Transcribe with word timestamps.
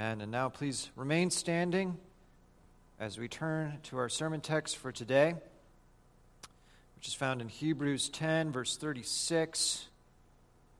Amen. 0.00 0.22
And 0.22 0.32
now 0.32 0.48
please 0.48 0.88
remain 0.96 1.28
standing 1.28 1.98
as 2.98 3.18
we 3.18 3.28
turn 3.28 3.80
to 3.82 3.98
our 3.98 4.08
sermon 4.08 4.40
text 4.40 4.78
for 4.78 4.90
today, 4.90 5.34
which 6.96 7.06
is 7.06 7.12
found 7.12 7.42
in 7.42 7.50
Hebrews 7.50 8.08
10, 8.08 8.50
verse 8.50 8.78
36, 8.78 9.88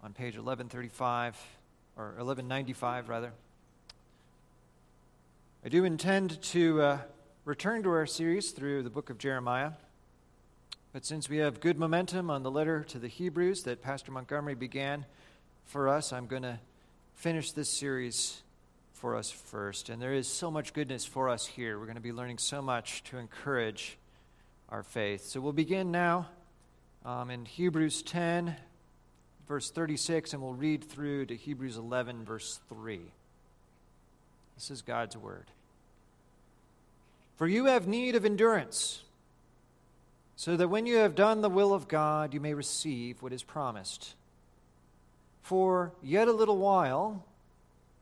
on 0.02 0.14
page 0.14 0.36
1135, 0.36 1.36
or 1.98 2.04
1195, 2.04 3.10
rather. 3.10 3.32
I 5.66 5.68
do 5.68 5.84
intend 5.84 6.40
to 6.44 6.80
uh, 6.80 6.98
return 7.44 7.82
to 7.82 7.90
our 7.90 8.06
series 8.06 8.52
through 8.52 8.84
the 8.84 8.90
book 8.90 9.10
of 9.10 9.18
Jeremiah. 9.18 9.72
But 10.94 11.04
since 11.04 11.28
we 11.28 11.36
have 11.36 11.60
good 11.60 11.78
momentum 11.78 12.30
on 12.30 12.42
the 12.42 12.50
letter 12.50 12.84
to 12.84 12.98
the 12.98 13.08
Hebrews 13.08 13.64
that 13.64 13.82
Pastor 13.82 14.12
Montgomery 14.12 14.54
began 14.54 15.04
for 15.66 15.90
us, 15.90 16.10
I'm 16.10 16.26
going 16.26 16.40
to 16.40 16.58
finish 17.16 17.52
this 17.52 17.68
series 17.68 18.40
for 19.00 19.16
us 19.16 19.30
first. 19.30 19.88
And 19.88 20.00
there 20.00 20.12
is 20.12 20.28
so 20.28 20.50
much 20.50 20.74
goodness 20.74 21.06
for 21.06 21.30
us 21.30 21.46
here. 21.46 21.78
We're 21.78 21.86
going 21.86 21.94
to 21.94 22.02
be 22.02 22.12
learning 22.12 22.36
so 22.36 22.60
much 22.60 23.02
to 23.04 23.16
encourage 23.16 23.96
our 24.68 24.82
faith. 24.82 25.24
So 25.24 25.40
we'll 25.40 25.54
begin 25.54 25.90
now 25.90 26.28
um, 27.06 27.30
in 27.30 27.46
Hebrews 27.46 28.02
10, 28.02 28.54
verse 29.48 29.70
36, 29.70 30.34
and 30.34 30.42
we'll 30.42 30.52
read 30.52 30.84
through 30.84 31.26
to 31.26 31.34
Hebrews 31.34 31.78
11, 31.78 32.26
verse 32.26 32.60
3. 32.68 33.00
This 34.54 34.70
is 34.70 34.82
God's 34.82 35.16
word. 35.16 35.46
For 37.36 37.46
you 37.46 37.64
have 37.64 37.88
need 37.88 38.14
of 38.16 38.26
endurance 38.26 39.02
so 40.36 40.58
that 40.58 40.68
when 40.68 40.84
you 40.84 40.96
have 40.96 41.14
done 41.14 41.40
the 41.40 41.48
will 41.48 41.72
of 41.72 41.88
God, 41.88 42.34
you 42.34 42.40
may 42.40 42.52
receive 42.52 43.22
what 43.22 43.32
is 43.32 43.42
promised. 43.42 44.14
For 45.40 45.92
yet 46.02 46.28
a 46.28 46.32
little 46.32 46.58
while, 46.58 47.24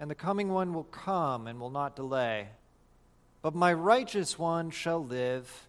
and 0.01 0.11
the 0.11 0.15
coming 0.15 0.52
one 0.52 0.75
will 0.75 0.84
come 0.84 1.47
and 1.47 1.61
will 1.61 1.70
not 1.70 1.97
delay. 1.97 2.48
But 3.43 3.55
my 3.55 3.73
righteous 3.73 4.39
one 4.39 4.70
shall 4.70 5.05
live 5.05 5.69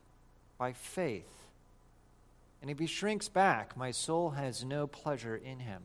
by 0.57 0.73
faith. 0.73 1.29
And 2.61 2.69
if 2.69 2.79
he 2.79 2.87
shrinks 2.87 3.29
back, 3.29 3.77
my 3.77 3.91
soul 3.91 4.31
has 4.31 4.63
no 4.63 4.85
pleasure 4.85 5.35
in 5.35 5.59
him. 5.59 5.83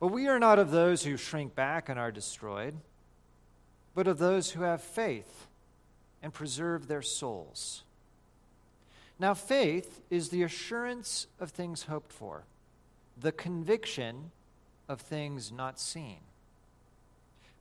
But 0.00 0.08
we 0.08 0.28
are 0.28 0.38
not 0.38 0.58
of 0.58 0.70
those 0.70 1.04
who 1.04 1.16
shrink 1.16 1.54
back 1.54 1.88
and 1.88 1.98
are 1.98 2.12
destroyed, 2.12 2.74
but 3.94 4.06
of 4.06 4.18
those 4.18 4.50
who 4.50 4.62
have 4.62 4.82
faith 4.82 5.46
and 6.22 6.32
preserve 6.32 6.86
their 6.86 7.02
souls. 7.02 7.82
Now, 9.18 9.34
faith 9.34 10.00
is 10.10 10.28
the 10.28 10.42
assurance 10.42 11.26
of 11.38 11.50
things 11.50 11.84
hoped 11.84 12.12
for, 12.12 12.44
the 13.20 13.32
conviction 13.32 14.30
of 14.88 15.00
things 15.00 15.52
not 15.52 15.78
seen. 15.78 16.18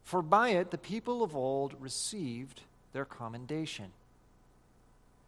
For 0.04 0.22
by 0.22 0.50
it 0.50 0.72
the 0.72 0.78
people 0.78 1.24
of 1.24 1.36
old 1.36 1.76
received 1.80 2.62
their 2.92 3.06
commendation. 3.06 3.92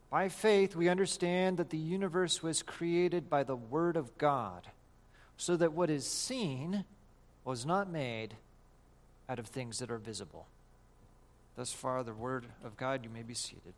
By 0.09 0.29
faith, 0.29 0.75
we 0.75 0.87
understand 0.87 1.57
that 1.57 1.71
the 1.71 1.77
universe 1.77 2.43
was 2.43 2.61
created 2.61 3.29
by 3.29 3.43
the 3.43 3.55
Word 3.55 3.97
of 3.97 4.17
God, 4.17 4.67
so 5.37 5.57
that 5.57 5.73
what 5.73 5.89
is 5.89 6.07
seen 6.07 6.85
was 7.43 7.65
not 7.65 7.89
made 7.89 8.35
out 9.27 9.39
of 9.39 9.47
things 9.47 9.79
that 9.79 9.91
are 9.91 9.97
visible. 9.97 10.47
Thus 11.55 11.71
far, 11.71 12.03
the 12.03 12.13
Word 12.13 12.45
of 12.63 12.77
God, 12.77 13.03
you 13.03 13.09
may 13.09 13.23
be 13.23 13.33
seated. 13.33 13.73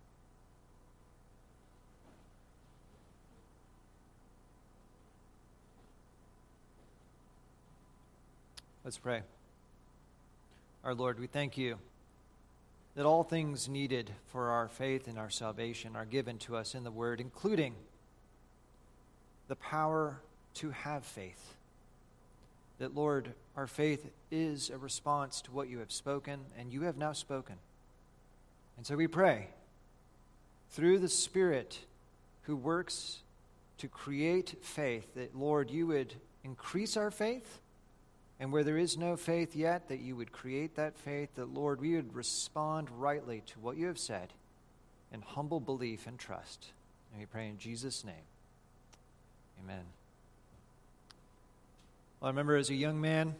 Let's 8.84 8.98
pray. 8.98 9.22
Our 10.88 10.96
Lord, 10.96 11.20
we 11.20 11.28
thank 11.28 11.58
you 11.58 11.80
that 12.96 13.06
all 13.06 13.22
things 13.22 13.68
needed 13.68 14.10
for 14.28 14.52
our 14.52 14.70
faith 14.70 15.10
and 15.10 15.20
our 15.20 15.30
salvation 15.30 15.98
are 15.98 16.06
given 16.06 16.38
to 16.38 16.56
us 16.56 16.76
in 16.76 16.86
the 16.86 16.92
Word, 16.92 17.20
including 17.20 17.76
the 19.50 19.58
power 19.58 20.22
to 20.54 20.70
have 20.70 21.04
faith. 21.04 21.56
That, 22.80 22.96
Lord, 22.96 23.34
our 23.58 23.68
faith 23.68 24.10
is 24.32 24.70
a 24.70 24.78
response 24.78 25.42
to 25.42 25.52
what 25.52 25.68
you 25.68 25.80
have 25.80 25.92
spoken, 25.92 26.40
and 26.58 26.72
you 26.72 26.84
have 26.84 26.96
now 26.96 27.12
spoken. 27.12 27.56
And 28.78 28.86
so 28.86 28.96
we 28.96 29.08
pray 29.08 29.50
through 30.70 31.00
the 31.00 31.10
Spirit 31.10 31.80
who 32.44 32.56
works 32.56 33.20
to 33.80 33.90
create 33.90 34.56
faith, 34.62 35.16
that, 35.16 35.38
Lord, 35.38 35.70
you 35.70 35.86
would 35.88 36.14
increase 36.46 36.96
our 36.96 37.12
faith 37.12 37.60
and 38.40 38.52
where 38.52 38.64
there 38.64 38.78
is 38.78 38.98
no 38.98 39.18
faith 39.18 39.56
yet, 39.56 39.88
that 39.90 40.00
you 40.00 40.16
would 40.16 40.32
create 40.32 40.76
that 40.76 40.98
faith, 40.98 41.30
that, 41.36 41.54
Lord, 41.54 41.82
we 41.82 41.96
would 41.96 42.14
respond 42.14 42.90
rightly 42.92 43.42
to 43.48 43.60
what 43.60 43.78
you 43.78 43.88
have 43.88 43.98
said 43.98 44.34
in 45.12 45.22
humble 45.22 45.60
belief 45.60 46.06
and 46.06 46.20
trust. 46.20 46.68
And 47.12 47.20
we 47.20 47.26
pray 47.26 47.48
in 47.48 47.58
Jesus' 47.58 48.04
name. 48.04 48.14
Amen. 49.64 49.84
Well, 52.20 52.28
I 52.28 52.30
remember 52.30 52.56
as 52.56 52.70
a 52.70 52.76
young 52.76 53.02
man 53.02 53.36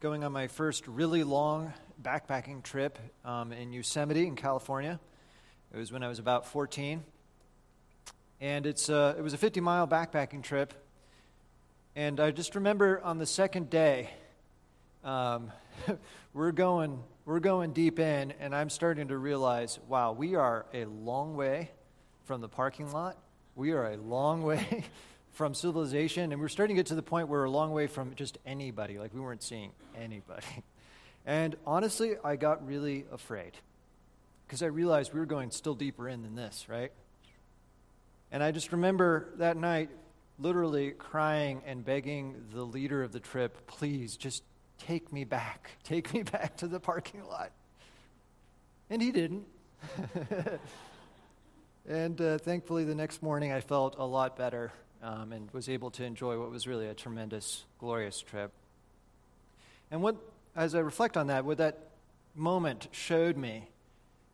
going 0.00 0.24
on 0.24 0.32
my 0.32 0.48
first 0.48 0.86
really 0.88 1.22
long 1.22 1.72
backpacking 2.02 2.62
trip 2.62 2.98
um, 3.24 3.52
in 3.52 3.72
Yosemite 3.72 4.26
in 4.26 4.34
California. 4.34 4.98
It 5.72 5.76
was 5.76 5.92
when 5.92 6.02
I 6.02 6.08
was 6.08 6.18
about 6.18 6.46
14. 6.46 7.04
And 8.40 8.66
it's, 8.66 8.88
uh, 8.88 9.14
it 9.18 9.22
was 9.22 9.34
a 9.34 9.38
50 9.38 9.60
mile 9.60 9.86
backpacking 9.86 10.42
trip. 10.42 10.72
And 11.94 12.18
I 12.18 12.30
just 12.30 12.54
remember 12.54 13.00
on 13.04 13.18
the 13.18 13.26
second 13.26 13.68
day, 13.68 14.10
um, 15.04 15.50
we're 16.34 16.52
going 16.52 16.98
we're 17.24 17.40
going 17.40 17.72
deep 17.72 17.98
in, 17.98 18.32
and 18.40 18.54
I'm 18.54 18.70
starting 18.70 19.08
to 19.08 19.18
realize, 19.18 19.78
wow, 19.88 20.12
we 20.12 20.34
are 20.34 20.66
a 20.74 20.86
long 20.86 21.36
way 21.36 21.70
from 22.24 22.40
the 22.40 22.48
parking 22.48 22.90
lot. 22.90 23.18
We 23.54 23.72
are 23.72 23.92
a 23.92 23.96
long 23.96 24.42
way 24.44 24.84
from 25.32 25.54
civilization, 25.54 26.32
and 26.32 26.40
we're 26.40 26.48
starting 26.48 26.74
to 26.76 26.80
get 26.80 26.86
to 26.88 26.94
the 26.94 27.02
point 27.02 27.28
where 27.28 27.40
we're 27.40 27.46
a 27.46 27.50
long 27.50 27.72
way 27.72 27.86
from 27.86 28.14
just 28.14 28.38
anybody. 28.44 28.98
Like 28.98 29.14
we 29.14 29.20
weren't 29.20 29.42
seeing 29.42 29.72
anybody. 29.96 30.46
And 31.26 31.54
honestly, 31.66 32.14
I 32.24 32.36
got 32.36 32.66
really 32.66 33.04
afraid 33.12 33.52
because 34.46 34.62
I 34.62 34.66
realized 34.66 35.12
we 35.12 35.20
were 35.20 35.26
going 35.26 35.50
still 35.50 35.74
deeper 35.74 36.08
in 36.08 36.22
than 36.22 36.34
this, 36.34 36.66
right? 36.66 36.90
And 38.32 38.42
I 38.42 38.52
just 38.52 38.72
remember 38.72 39.28
that 39.36 39.58
night 39.58 39.90
literally 40.38 40.92
crying 40.92 41.60
and 41.66 41.84
begging 41.84 42.46
the 42.54 42.64
leader 42.64 43.02
of 43.02 43.12
the 43.12 43.20
trip, 43.20 43.66
please 43.66 44.16
just 44.16 44.42
Take 44.86 45.12
me 45.12 45.24
back. 45.24 45.70
Take 45.84 46.12
me 46.12 46.22
back 46.22 46.56
to 46.58 46.66
the 46.66 46.80
parking 46.80 47.24
lot. 47.26 47.52
And 48.88 49.00
he 49.00 49.12
didn't. 49.12 49.46
and 51.88 52.20
uh, 52.20 52.38
thankfully, 52.38 52.84
the 52.84 52.94
next 52.94 53.22
morning 53.22 53.52
I 53.52 53.60
felt 53.60 53.96
a 53.98 54.04
lot 54.04 54.36
better 54.36 54.72
um, 55.02 55.32
and 55.32 55.50
was 55.52 55.68
able 55.68 55.90
to 55.92 56.04
enjoy 56.04 56.38
what 56.38 56.50
was 56.50 56.66
really 56.66 56.86
a 56.86 56.94
tremendous, 56.94 57.64
glorious 57.78 58.20
trip. 58.20 58.52
And 59.90 60.02
what, 60.02 60.16
as 60.56 60.74
I 60.74 60.80
reflect 60.80 61.16
on 61.16 61.28
that, 61.28 61.44
what 61.44 61.58
that 61.58 61.78
moment 62.34 62.88
showed 62.92 63.36
me 63.36 63.68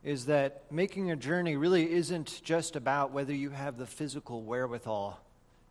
is 0.03 0.25
that 0.27 0.63
making 0.71 1.11
a 1.11 1.15
journey 1.15 1.55
really 1.57 1.91
isn't 1.91 2.41
just 2.43 2.75
about 2.75 3.11
whether 3.11 3.33
you 3.33 3.49
have 3.49 3.77
the 3.77 3.85
physical 3.85 4.41
wherewithal 4.43 5.19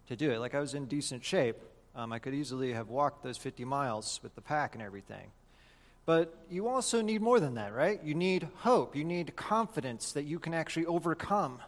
to 0.08 0.16
do 0.16 0.30
it. 0.30 0.38
Like 0.38 0.54
I 0.54 0.60
was 0.60 0.74
in 0.74 0.86
decent 0.86 1.24
shape, 1.24 1.56
um, 1.96 2.12
I 2.12 2.18
could 2.18 2.34
easily 2.34 2.74
have 2.74 2.90
walked 2.90 3.24
those 3.24 3.38
50 3.38 3.64
miles 3.64 4.20
with 4.22 4.34
the 4.34 4.42
pack 4.42 4.74
and 4.74 4.82
everything. 4.82 5.30
But 6.04 6.36
you 6.50 6.68
also 6.68 7.00
need 7.00 7.22
more 7.22 7.40
than 7.40 7.54
that, 7.54 7.74
right? 7.74 8.00
You 8.04 8.14
need 8.14 8.46
hope. 8.58 8.94
You 8.94 9.02
need 9.02 9.34
confidence 9.34 10.12
that 10.12 10.24
you 10.24 10.38
can 10.38 10.54
actually 10.54 10.86
overcome 10.86 11.58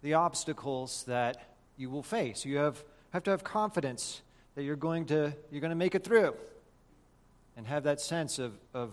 the 0.00 0.14
obstacles 0.14 1.04
that 1.06 1.50
you 1.76 1.90
will 1.90 2.02
face. 2.02 2.44
You 2.46 2.58
have, 2.58 2.82
have 3.12 3.24
to 3.24 3.30
have 3.30 3.44
confidence 3.44 4.22
that 4.54 4.62
you're 4.62 4.76
going 4.76 5.06
to, 5.06 5.34
you're 5.50 5.60
going 5.60 5.70
to 5.70 5.76
make 5.76 5.94
it 5.94 6.04
through 6.04 6.34
and 7.56 7.66
have 7.66 7.82
that 7.82 8.00
sense 8.00 8.38
of, 8.38 8.54
of, 8.72 8.92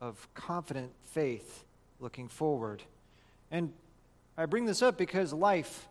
of 0.00 0.28
confident 0.34 0.92
faith 1.02 1.64
looking 2.00 2.28
forward. 2.28 2.82
And 3.50 3.72
I 4.36 4.46
bring 4.46 4.64
this 4.64 4.80
up 4.80 4.96
because 4.96 5.32
life 5.32 5.88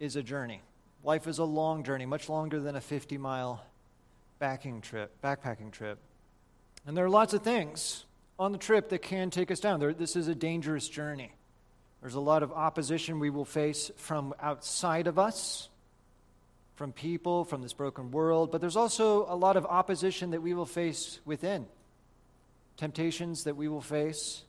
is 0.00 0.16
a 0.16 0.22
journey. 0.22 0.60
Life 1.04 1.26
is 1.26 1.38
a 1.38 1.44
long 1.44 1.82
journey, 1.82 2.06
much 2.06 2.28
longer 2.28 2.60
than 2.60 2.76
a 2.76 2.80
50 2.80 3.18
mile 3.18 3.64
backing 4.38 4.80
trip, 4.80 5.20
backpacking 5.22 5.72
trip. 5.72 5.98
And 6.86 6.96
there 6.96 7.04
are 7.04 7.10
lots 7.10 7.34
of 7.34 7.42
things 7.42 8.04
on 8.38 8.52
the 8.52 8.58
trip 8.58 8.88
that 8.90 9.02
can 9.02 9.30
take 9.30 9.50
us 9.50 9.60
down. 9.60 9.80
There, 9.80 9.92
this 9.92 10.16
is 10.16 10.28
a 10.28 10.34
dangerous 10.34 10.88
journey. 10.88 11.32
There's 12.00 12.14
a 12.14 12.20
lot 12.20 12.42
of 12.42 12.52
opposition 12.52 13.18
we 13.18 13.30
will 13.30 13.44
face 13.44 13.90
from 13.96 14.34
outside 14.40 15.06
of 15.06 15.18
us, 15.18 15.68
from 16.74 16.92
people, 16.92 17.44
from 17.44 17.62
this 17.62 17.72
broken 17.72 18.10
world, 18.10 18.50
but 18.50 18.60
there's 18.60 18.76
also 18.76 19.26
a 19.28 19.36
lot 19.36 19.56
of 19.56 19.64
opposition 19.66 20.30
that 20.30 20.42
we 20.42 20.54
will 20.54 20.66
face 20.66 21.20
within. 21.24 21.66
Temptations 22.76 23.44
that 23.44 23.56
we 23.56 23.68
will 23.68 23.80
face, 23.80 24.42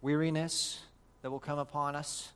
weariness 0.00 0.80
that 1.22 1.30
will 1.30 1.38
come 1.38 1.58
upon 1.58 1.94
us, 1.94 2.32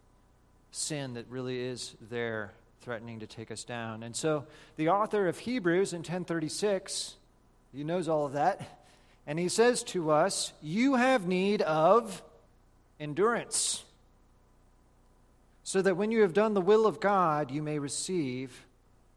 sin 0.71 1.15
that 1.15 1.27
really 1.29 1.61
is 1.61 1.97
there 2.09 2.53
threatening 2.87 3.19
to 3.19 3.27
take 3.27 3.51
us 3.51 3.65
down. 3.65 4.05
And 4.05 4.15
so 4.15 4.45
the 4.77 4.91
author 4.91 5.27
of 5.27 5.41
Hebrews 5.41 5.93
in 5.93 5.99
1036, 5.99 7.17
he 7.75 7.83
knows 7.83 8.07
all 8.07 8.27
of 8.27 8.35
that, 8.35 8.61
And 9.27 9.41
he 9.41 9.49
says 9.49 9.83
to 9.85 10.13
us, 10.13 10.53
You 10.63 10.95
have 10.95 11.27
need 11.27 11.63
of 11.63 12.23
endurance, 13.01 13.85
so 15.65 15.83
that 15.83 15.97
when 15.97 16.13
you 16.13 16.21
have 16.21 16.33
done 16.33 16.55
the 16.55 16.61
will 16.61 16.87
of 16.87 17.01
God, 17.01 17.51
you 17.51 17.61
may 17.61 17.81
receive 17.81 18.65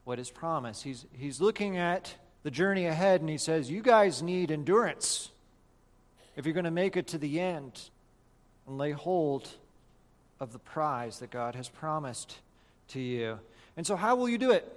what 0.03 0.17
is 0.17 0.31
promised. 0.31 0.81
He's, 0.81 1.05
he's 1.13 1.39
looking 1.39 1.77
at 1.77 2.15
the 2.41 2.49
journey 2.49 2.87
ahead 2.87 3.21
and 3.21 3.29
he 3.29 3.37
says, 3.37 3.69
You 3.69 3.83
guys 3.83 4.23
need 4.23 4.49
endurance 4.49 5.29
if 6.35 6.47
you're 6.47 6.55
going 6.55 6.63
to 6.63 6.71
make 6.71 6.97
it 6.97 7.05
to 7.09 7.19
the 7.19 7.39
end 7.39 7.79
and 8.65 8.79
lay 8.79 8.93
hold 8.93 9.47
of 10.39 10.53
the 10.53 10.59
prize 10.59 11.19
that 11.19 11.29
God 11.29 11.53
has 11.53 11.69
promised 11.69 12.39
to 12.87 12.99
you. 12.99 13.37
And 13.79 13.87
so, 13.87 13.95
how 13.95 14.17
will 14.17 14.27
you 14.27 14.37
do 14.37 14.51
it? 14.51 14.69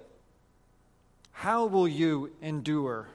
How 1.33 1.65
will 1.65 1.89
you 1.89 2.31
endure 2.41 3.09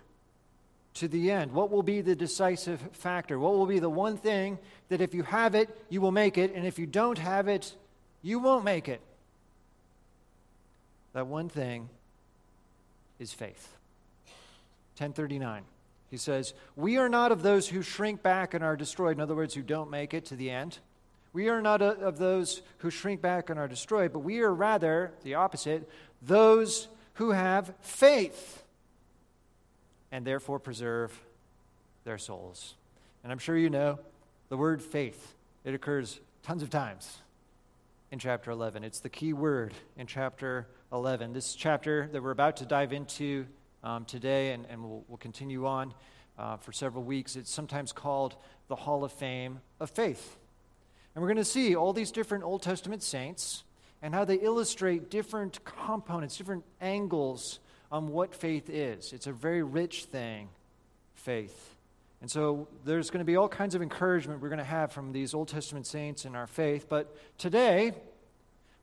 to 0.96 1.08
the 1.08 1.30
end? 1.30 1.52
What 1.52 1.70
will 1.70 1.82
be 1.82 2.02
the 2.02 2.14
decisive 2.14 2.78
factor? 2.92 3.38
What 3.38 3.54
will 3.54 3.64
be 3.64 3.78
the 3.78 3.88
one 3.88 4.18
thing 4.18 4.58
that 4.90 5.00
if 5.00 5.14
you 5.14 5.22
have 5.22 5.54
it, 5.54 5.74
you 5.88 6.02
will 6.02 6.12
make 6.12 6.36
it, 6.36 6.54
and 6.54 6.66
if 6.66 6.78
you 6.78 6.84
don't 6.84 7.16
have 7.16 7.48
it, 7.48 7.74
you 8.20 8.38
won't 8.38 8.66
make 8.66 8.86
it? 8.86 9.00
That 11.14 11.26
one 11.26 11.48
thing 11.48 11.88
is 13.18 13.32
faith. 13.32 13.74
1039. 14.98 15.62
He 16.10 16.18
says, 16.18 16.52
We 16.76 16.98
are 16.98 17.08
not 17.08 17.32
of 17.32 17.40
those 17.40 17.66
who 17.66 17.80
shrink 17.80 18.22
back 18.22 18.52
and 18.52 18.62
are 18.62 18.76
destroyed. 18.76 19.16
In 19.16 19.22
other 19.22 19.34
words, 19.34 19.54
who 19.54 19.62
don't 19.62 19.90
make 19.90 20.12
it 20.12 20.26
to 20.26 20.36
the 20.36 20.50
end. 20.50 20.80
We 21.32 21.48
are 21.48 21.60
not 21.60 21.82
of 21.82 22.18
those 22.18 22.62
who 22.78 22.90
shrink 22.90 23.20
back 23.20 23.50
and 23.50 23.58
are 23.58 23.68
destroyed, 23.68 24.12
but 24.12 24.20
we 24.20 24.40
are 24.40 24.52
rather, 24.52 25.12
the 25.22 25.34
opposite, 25.34 25.88
those 26.22 26.88
who 27.14 27.32
have 27.32 27.74
faith 27.80 28.62
and 30.10 30.24
therefore 30.24 30.58
preserve 30.58 31.18
their 32.04 32.18
souls. 32.18 32.74
And 33.22 33.30
I'm 33.30 33.38
sure 33.38 33.56
you 33.56 33.70
know 33.70 33.98
the 34.48 34.56
word 34.56 34.82
faith, 34.82 35.34
it 35.64 35.74
occurs 35.74 36.20
tons 36.42 36.62
of 36.62 36.70
times 36.70 37.18
in 38.10 38.18
chapter 38.18 38.50
11. 38.50 38.84
It's 38.84 39.00
the 39.00 39.10
key 39.10 39.32
word 39.32 39.74
in 39.96 40.06
chapter 40.06 40.66
11. 40.92 41.34
This 41.34 41.54
chapter 41.54 42.08
that 42.12 42.22
we're 42.22 42.30
about 42.30 42.56
to 42.58 42.66
dive 42.66 42.92
into 42.92 43.46
um, 43.84 44.04
today, 44.06 44.52
and, 44.52 44.64
and 44.70 44.82
we'll, 44.82 45.04
we'll 45.08 45.18
continue 45.18 45.66
on 45.66 45.92
uh, 46.38 46.56
for 46.56 46.72
several 46.72 47.02
weeks, 47.02 47.36
it's 47.36 47.50
sometimes 47.50 47.92
called 47.92 48.36
the 48.68 48.76
Hall 48.76 49.04
of 49.04 49.12
Fame 49.12 49.60
of 49.80 49.90
Faith. 49.90 50.36
And 51.14 51.22
we're 51.22 51.28
going 51.28 51.36
to 51.36 51.44
see 51.44 51.74
all 51.74 51.92
these 51.92 52.10
different 52.10 52.44
Old 52.44 52.62
Testament 52.62 53.02
saints 53.02 53.64
and 54.02 54.14
how 54.14 54.24
they 54.24 54.36
illustrate 54.36 55.10
different 55.10 55.64
components, 55.64 56.36
different 56.36 56.64
angles 56.80 57.58
on 57.90 58.08
what 58.08 58.34
faith 58.34 58.70
is. 58.70 59.12
It's 59.12 59.26
a 59.26 59.32
very 59.32 59.62
rich 59.62 60.04
thing, 60.04 60.48
faith. 61.14 61.74
And 62.20 62.30
so 62.30 62.68
there's 62.84 63.10
going 63.10 63.20
to 63.20 63.24
be 63.24 63.36
all 63.36 63.48
kinds 63.48 63.74
of 63.74 63.82
encouragement 63.82 64.40
we're 64.40 64.48
going 64.48 64.58
to 64.58 64.64
have 64.64 64.92
from 64.92 65.12
these 65.12 65.34
Old 65.34 65.48
Testament 65.48 65.86
saints 65.86 66.24
in 66.24 66.34
our 66.34 66.46
faith. 66.46 66.86
But 66.88 67.16
today, 67.38 67.92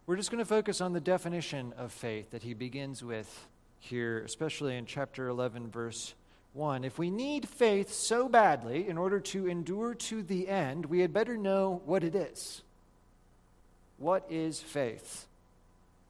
we're 0.08 0.16
just 0.16 0.32
going 0.32 0.44
to 0.44 0.48
focus 0.48 0.82
on 0.82 0.94
the 0.94 1.02
definition 1.02 1.74
of 1.78 1.92
faith 1.92 2.32
that 2.32 2.44
he 2.44 2.54
begins 2.54 3.04
with 3.04 3.48
here, 3.80 4.20
especially 4.20 4.78
in 4.78 4.86
chapter 4.86 5.28
11, 5.28 5.70
verse 5.70 6.16
1. 6.56 6.86
If 6.86 6.98
we 6.98 7.10
need 7.10 7.48
faith 7.50 7.92
so 7.92 8.30
badly 8.30 8.88
in 8.88 8.98
order 8.98 9.20
to 9.20 9.48
endure 9.48 9.94
to 9.94 10.24
the 10.24 10.48
end, 10.48 10.86
we 10.86 11.02
had 11.02 11.12
better 11.14 11.36
know 11.36 11.82
what 11.86 12.04
it 12.04 12.16
is. 12.16 12.62
What 13.98 14.26
is 14.30 14.62
faith? 14.62 15.28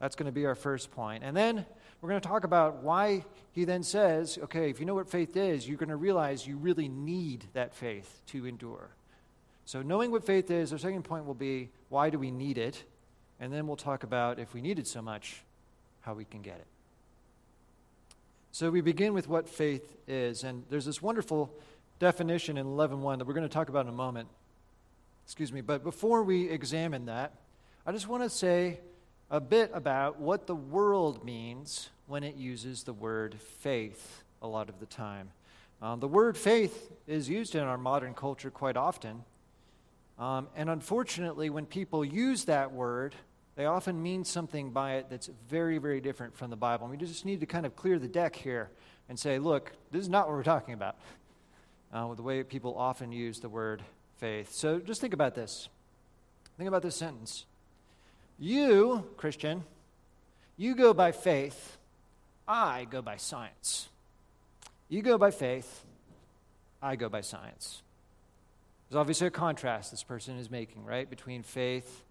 That's 0.00 0.14
going 0.14 0.26
to 0.26 0.32
be 0.32 0.46
our 0.46 0.54
first 0.54 0.90
point. 0.92 1.24
And 1.24 1.36
then 1.36 1.66
we're 2.00 2.10
going 2.10 2.20
to 2.20 2.28
talk 2.28 2.44
about 2.44 2.82
why 2.82 3.24
he 3.52 3.64
then 3.64 3.82
says, 3.82 4.38
okay, 4.44 4.70
if 4.70 4.78
you 4.78 4.86
know 4.86 4.94
what 4.94 5.10
faith 5.10 5.36
is, 5.36 5.66
you're 5.66 5.78
going 5.78 5.88
to 5.88 5.96
realize 5.96 6.46
you 6.46 6.56
really 6.56 6.88
need 6.88 7.44
that 7.54 7.74
faith 7.74 8.20
to 8.28 8.46
endure. 8.46 8.90
So, 9.64 9.82
knowing 9.82 10.12
what 10.12 10.24
faith 10.24 10.50
is, 10.50 10.72
our 10.72 10.78
second 10.78 11.02
point 11.02 11.24
will 11.24 11.34
be 11.34 11.70
why 11.88 12.10
do 12.10 12.18
we 12.18 12.30
need 12.30 12.56
it? 12.56 12.84
And 13.40 13.52
then 13.52 13.66
we'll 13.66 13.76
talk 13.76 14.04
about, 14.04 14.38
if 14.38 14.54
we 14.54 14.60
need 14.60 14.78
it 14.78 14.86
so 14.86 15.02
much, 15.02 15.42
how 16.02 16.14
we 16.14 16.24
can 16.24 16.40
get 16.40 16.56
it. 16.56 16.66
So 18.56 18.70
we 18.70 18.80
begin 18.80 19.12
with 19.12 19.28
what 19.28 19.50
faith 19.50 19.94
is. 20.08 20.42
And 20.42 20.64
there's 20.70 20.86
this 20.86 21.02
wonderful 21.02 21.52
definition 21.98 22.56
in 22.56 22.64
11.1 22.64 23.18
that 23.18 23.26
we're 23.26 23.34
going 23.34 23.46
to 23.46 23.52
talk 23.52 23.68
about 23.68 23.84
in 23.84 23.90
a 23.90 23.94
moment. 23.94 24.30
Excuse 25.26 25.52
me. 25.52 25.60
But 25.60 25.84
before 25.84 26.22
we 26.22 26.48
examine 26.48 27.04
that, 27.04 27.34
I 27.84 27.92
just 27.92 28.08
want 28.08 28.22
to 28.22 28.30
say 28.30 28.80
a 29.30 29.40
bit 29.40 29.70
about 29.74 30.20
what 30.20 30.46
the 30.46 30.54
world 30.54 31.22
means 31.22 31.90
when 32.06 32.24
it 32.24 32.36
uses 32.36 32.84
the 32.84 32.94
word 32.94 33.36
faith 33.58 34.22
a 34.40 34.48
lot 34.48 34.70
of 34.70 34.80
the 34.80 34.86
time. 34.86 35.32
Um, 35.82 36.00
the 36.00 36.08
word 36.08 36.38
faith 36.38 36.90
is 37.06 37.28
used 37.28 37.54
in 37.54 37.62
our 37.62 37.76
modern 37.76 38.14
culture 38.14 38.50
quite 38.50 38.78
often. 38.78 39.22
Um, 40.18 40.48
and 40.56 40.70
unfortunately, 40.70 41.50
when 41.50 41.66
people 41.66 42.06
use 42.06 42.46
that 42.46 42.72
word, 42.72 43.14
they 43.56 43.64
often 43.64 44.02
mean 44.02 44.24
something 44.24 44.70
by 44.70 44.96
it 44.96 45.06
that's 45.08 45.30
very, 45.48 45.78
very 45.78 46.00
different 46.00 46.36
from 46.36 46.50
the 46.50 46.56
Bible. 46.56 46.84
And 46.86 46.90
we 46.90 47.04
just 47.04 47.24
need 47.24 47.40
to 47.40 47.46
kind 47.46 47.64
of 47.64 47.74
clear 47.74 47.98
the 47.98 48.08
deck 48.08 48.36
here 48.36 48.70
and 49.08 49.18
say, 49.18 49.38
look, 49.38 49.72
this 49.90 50.02
is 50.02 50.08
not 50.10 50.26
what 50.26 50.36
we're 50.36 50.42
talking 50.42 50.74
about, 50.74 50.96
uh, 51.92 52.06
with 52.06 52.18
the 52.18 52.22
way 52.22 52.42
people 52.42 52.76
often 52.76 53.12
use 53.12 53.40
the 53.40 53.48
word 53.48 53.82
faith. 54.18 54.52
So 54.52 54.78
just 54.78 55.00
think 55.00 55.14
about 55.14 55.34
this. 55.34 55.70
Think 56.58 56.68
about 56.68 56.82
this 56.82 56.96
sentence. 56.96 57.46
You, 58.38 59.04
Christian, 59.16 59.64
you 60.58 60.74
go 60.74 60.92
by 60.92 61.12
faith, 61.12 61.78
I 62.46 62.86
go 62.90 63.00
by 63.00 63.16
science. 63.16 63.88
You 64.90 65.00
go 65.00 65.16
by 65.16 65.30
faith, 65.30 65.84
I 66.82 66.96
go 66.96 67.08
by 67.08 67.22
science. 67.22 67.82
There's 68.88 68.98
obviously 68.98 69.26
a 69.26 69.30
contrast 69.30 69.90
this 69.90 70.02
person 70.02 70.36
is 70.36 70.50
making, 70.50 70.84
right, 70.84 71.08
between 71.08 71.42
faith 71.42 72.04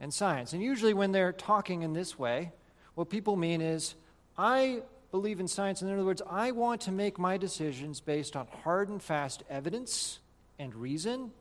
and 0.00 0.12
science. 0.12 0.52
And 0.52 0.62
usually, 0.62 0.94
when 0.94 1.12
they're 1.12 1.32
talking 1.32 1.82
in 1.82 1.92
this 1.92 2.18
way, 2.18 2.52
what 2.94 3.10
people 3.10 3.36
mean 3.36 3.60
is, 3.60 3.94
I 4.36 4.82
believe 5.10 5.40
in 5.40 5.48
science. 5.48 5.82
In 5.82 5.90
other 5.92 6.04
words, 6.04 6.22
I 6.28 6.52
want 6.52 6.82
to 6.82 6.92
make 6.92 7.18
my 7.18 7.36
decisions 7.36 8.00
based 8.00 8.36
on 8.36 8.46
hard 8.62 8.88
and 8.88 9.02
fast 9.02 9.42
evidence 9.48 10.18
and 10.58 10.74
reason. 10.74 11.32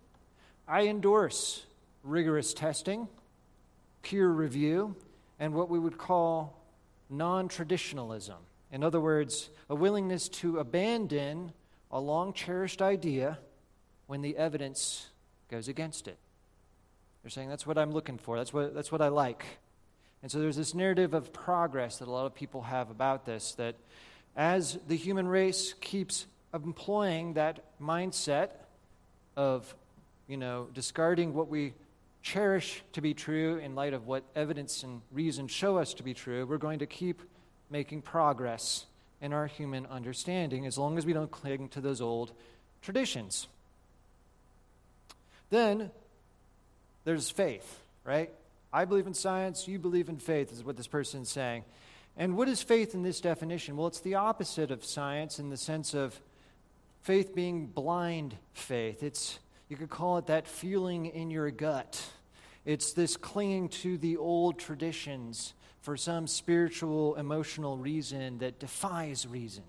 I 0.67 0.87
endorse 0.87 1.65
rigorous 2.03 2.53
testing, 2.53 3.07
peer 4.01 4.29
review, 4.29 4.95
and 5.39 5.53
what 5.53 5.69
we 5.69 5.79
would 5.79 5.97
call 5.97 6.61
non 7.09 7.47
traditionalism. 7.47 8.37
In 8.71 8.83
other 8.83 8.99
words, 8.99 9.49
a 9.69 9.75
willingness 9.75 10.27
to 10.29 10.59
abandon 10.59 11.53
a 11.91 11.99
long 11.99 12.33
cherished 12.33 12.81
idea 12.81 13.39
when 14.07 14.21
the 14.21 14.35
evidence 14.37 15.07
goes 15.49 15.67
against 15.67 16.07
it. 16.07 16.17
They're 17.23 17.29
saying, 17.29 17.49
that's 17.49 17.65
what 17.67 17.77
I'm 17.77 17.91
looking 17.91 18.17
for, 18.17 18.37
that's 18.37 18.53
what, 18.53 18.73
that's 18.73 18.91
what 18.91 19.01
I 19.01 19.09
like. 19.09 19.45
And 20.21 20.31
so 20.31 20.39
there's 20.39 20.55
this 20.55 20.73
narrative 20.73 21.13
of 21.13 21.31
progress 21.31 21.99
that 21.99 22.07
a 22.07 22.11
lot 22.11 22.25
of 22.25 22.33
people 22.33 22.63
have 22.63 22.89
about 22.89 23.25
this 23.25 23.53
that 23.53 23.75
as 24.35 24.77
the 24.87 24.95
human 24.95 25.27
race 25.27 25.73
keeps 25.79 26.25
employing 26.53 27.33
that 27.33 27.59
mindset 27.81 28.49
of, 29.35 29.75
you 30.27 30.37
know, 30.37 30.67
discarding 30.73 31.33
what 31.33 31.47
we 31.47 31.73
cherish 32.21 32.83
to 32.93 33.01
be 33.01 33.13
true 33.13 33.57
in 33.57 33.75
light 33.75 33.93
of 33.93 34.07
what 34.07 34.23
evidence 34.35 34.83
and 34.83 35.01
reason 35.11 35.47
show 35.47 35.77
us 35.77 35.93
to 35.95 36.03
be 36.03 36.13
true, 36.13 36.45
we're 36.45 36.57
going 36.57 36.79
to 36.79 36.85
keep 36.85 37.21
making 37.69 38.01
progress 38.01 38.85
in 39.21 39.33
our 39.33 39.47
human 39.47 39.85
understanding 39.87 40.65
as 40.65 40.77
long 40.77 40.97
as 40.97 41.05
we 41.05 41.13
don't 41.13 41.31
cling 41.31 41.69
to 41.69 41.81
those 41.81 42.01
old 42.01 42.31
traditions. 42.81 43.47
Then 45.49 45.91
there's 47.07 47.29
faith, 47.29 47.79
right? 48.03 48.29
I 48.73 48.83
believe 48.83 49.07
in 49.07 49.13
science, 49.13 49.65
you 49.65 49.79
believe 49.79 50.09
in 50.09 50.17
faith, 50.17 50.51
is 50.51 50.61
what 50.61 50.75
this 50.75 50.87
person 50.87 51.21
is 51.21 51.29
saying. 51.29 51.63
And 52.17 52.35
what 52.35 52.49
is 52.49 52.61
faith 52.61 52.93
in 52.93 53.01
this 53.01 53.21
definition? 53.21 53.77
Well, 53.77 53.87
it's 53.87 54.01
the 54.01 54.15
opposite 54.15 54.71
of 54.71 54.83
science 54.83 55.39
in 55.39 55.49
the 55.49 55.55
sense 55.55 55.93
of 55.93 56.19
faith 57.03 57.33
being 57.33 57.67
blind 57.67 58.35
faith. 58.53 59.03
It's, 59.03 59.39
you 59.69 59.77
could 59.77 59.89
call 59.89 60.17
it 60.17 60.27
that 60.27 60.49
feeling 60.49 61.05
in 61.05 61.31
your 61.31 61.49
gut. 61.49 62.05
It's 62.65 62.91
this 62.91 63.15
clinging 63.15 63.69
to 63.69 63.97
the 63.97 64.17
old 64.17 64.59
traditions 64.59 65.53
for 65.79 65.95
some 65.95 66.27
spiritual, 66.27 67.15
emotional 67.15 67.77
reason 67.77 68.39
that 68.39 68.59
defies 68.59 69.25
reason. 69.25 69.63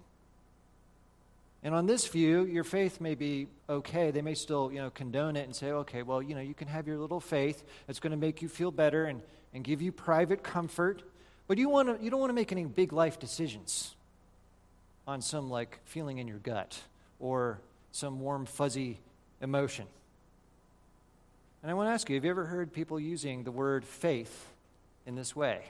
And 1.62 1.75
on 1.75 1.87
this 1.87 2.07
view, 2.07 2.45
your 2.45 2.65
faith 2.65 3.00
may 3.00 3.15
be 3.15 3.49
okay. 3.69 4.11
They 4.11 4.23
may 4.23 4.35
still, 4.35 4.71
you 4.73 4.79
know, 4.79 4.91
condone 4.91 5.37
it 5.37 5.45
and 5.45 5.55
say, 5.55 5.73
okay, 5.73 6.03
well, 6.03 6.23
you 6.23 6.35
know, 6.35 6.41
you 6.41 6.55
can 6.55 6.69
have 6.69 6.87
your 6.87 6.99
little 6.99 7.21
faith. 7.21 7.65
It's 7.88 7.99
going 7.99 8.12
to 8.12 8.17
make 8.17 8.43
you 8.43 8.49
feel 8.49 8.71
better 8.71 9.07
and, 9.07 9.23
and 9.53 9.65
give 9.65 9.83
you 9.83 9.91
private 9.91 10.43
comfort. 10.43 11.03
But 11.49 11.59
you, 11.59 11.69
want 11.69 11.99
to, 11.99 12.05
you 12.05 12.11
don't 12.11 12.21
want 12.21 12.31
to 12.31 12.35
make 12.35 12.53
any 12.53 12.65
big 12.65 12.93
life 12.93 13.19
decisions 13.19 13.97
on 15.07 15.21
some, 15.21 15.50
like, 15.50 15.81
feeling 15.85 16.19
in 16.19 16.29
your 16.29 16.38
gut 16.38 16.81
or 17.19 17.59
some 17.91 18.21
warm, 18.21 18.47
fuzzy 18.47 19.00
emotion. 19.41 19.87
And 21.62 21.71
I 21.71 21.75
want 21.75 21.88
to 21.88 21.93
ask 21.93 22.09
you 22.09 22.15
have 22.15 22.25
you 22.25 22.31
ever 22.31 22.45
heard 22.45 22.73
people 22.73 23.00
using 23.00 23.43
the 23.43 23.50
word 23.50 23.85
faith 23.85 24.47
in 25.07 25.17
this 25.17 25.35
way? 25.35 25.65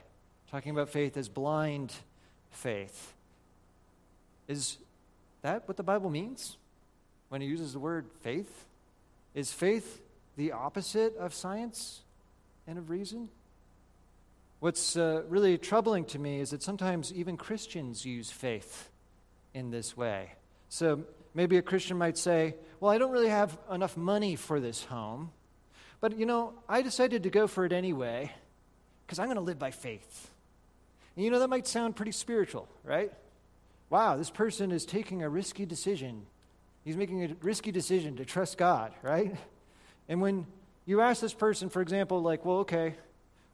Talking 0.51 0.73
about 0.73 0.91
faith 0.91 1.17
as 1.17 1.29
blind 1.29 1.95
faith. 2.51 3.15
Is 4.49 4.79
that 5.43 5.67
what 5.67 5.77
the 5.77 5.83
Bible 5.83 6.11
means? 6.11 6.57
when 7.29 7.41
he 7.41 7.47
uses 7.47 7.73
the 7.73 7.79
word 7.79 8.07
faith? 8.21 8.67
Is 9.35 9.53
faith 9.53 10.01
the 10.37 10.53
opposite 10.53 11.17
of 11.17 11.35
science 11.35 12.03
and 12.67 12.79
of 12.79 12.91
reason? 12.91 13.29
What's 14.61 14.97
uh, 14.97 15.23
really 15.29 15.57
troubling 15.59 16.05
to 16.07 16.19
me 16.19 16.41
is 16.41 16.51
that 16.51 16.63
sometimes 16.63 17.13
even 17.13 17.37
Christians 17.37 18.05
use 18.05 18.31
faith 18.31 18.91
in 19.55 19.71
this 19.71 19.97
way. 19.97 20.33
So 20.69 21.05
maybe 21.35 21.57
a 21.57 21.63
Christian 21.63 21.97
might 21.97 22.19
say, 22.19 22.57
Well, 22.81 22.91
I 22.91 22.99
don't 22.99 23.13
really 23.13 23.29
have 23.29 23.57
enough 23.71 23.97
money 23.97 24.35
for 24.35 24.59
this 24.59 24.85
home, 24.85 25.31
but 26.01 26.19
you 26.19 26.27
know, 26.27 26.55
I 26.69 26.83
decided 26.83 27.23
to 27.23 27.31
go 27.31 27.47
for 27.47 27.65
it 27.65 27.73
anyway 27.73 28.33
because 29.07 29.19
I'm 29.19 29.27
going 29.27 29.37
to 29.37 29.43
live 29.43 29.59
by 29.59 29.71
faith. 29.71 30.31
And 31.15 31.25
you 31.25 31.31
know, 31.31 31.39
that 31.39 31.49
might 31.49 31.67
sound 31.67 31.95
pretty 31.95 32.13
spiritual, 32.13 32.69
right? 32.85 33.13
Wow, 33.91 34.17
this 34.17 34.31
person 34.31 34.71
is 34.71 34.85
taking 34.85 35.23
a 35.23 35.29
risky 35.29 35.65
decision. 35.65 36.27
He's 36.85 36.97
making 36.97 37.25
a 37.25 37.35
risky 37.41 37.73
decision 37.73 38.17
to 38.17 38.25
trust 38.25 38.59
God, 38.59 38.93
right? 39.03 39.35
And 40.11 40.23
when 40.23 40.47
you 40.87 41.03
ask 41.03 41.21
this 41.21 41.35
person, 41.35 41.69
for 41.69 41.83
example, 41.83 42.23
like, 42.23 42.43
well, 42.47 42.61
okay, 42.61 42.95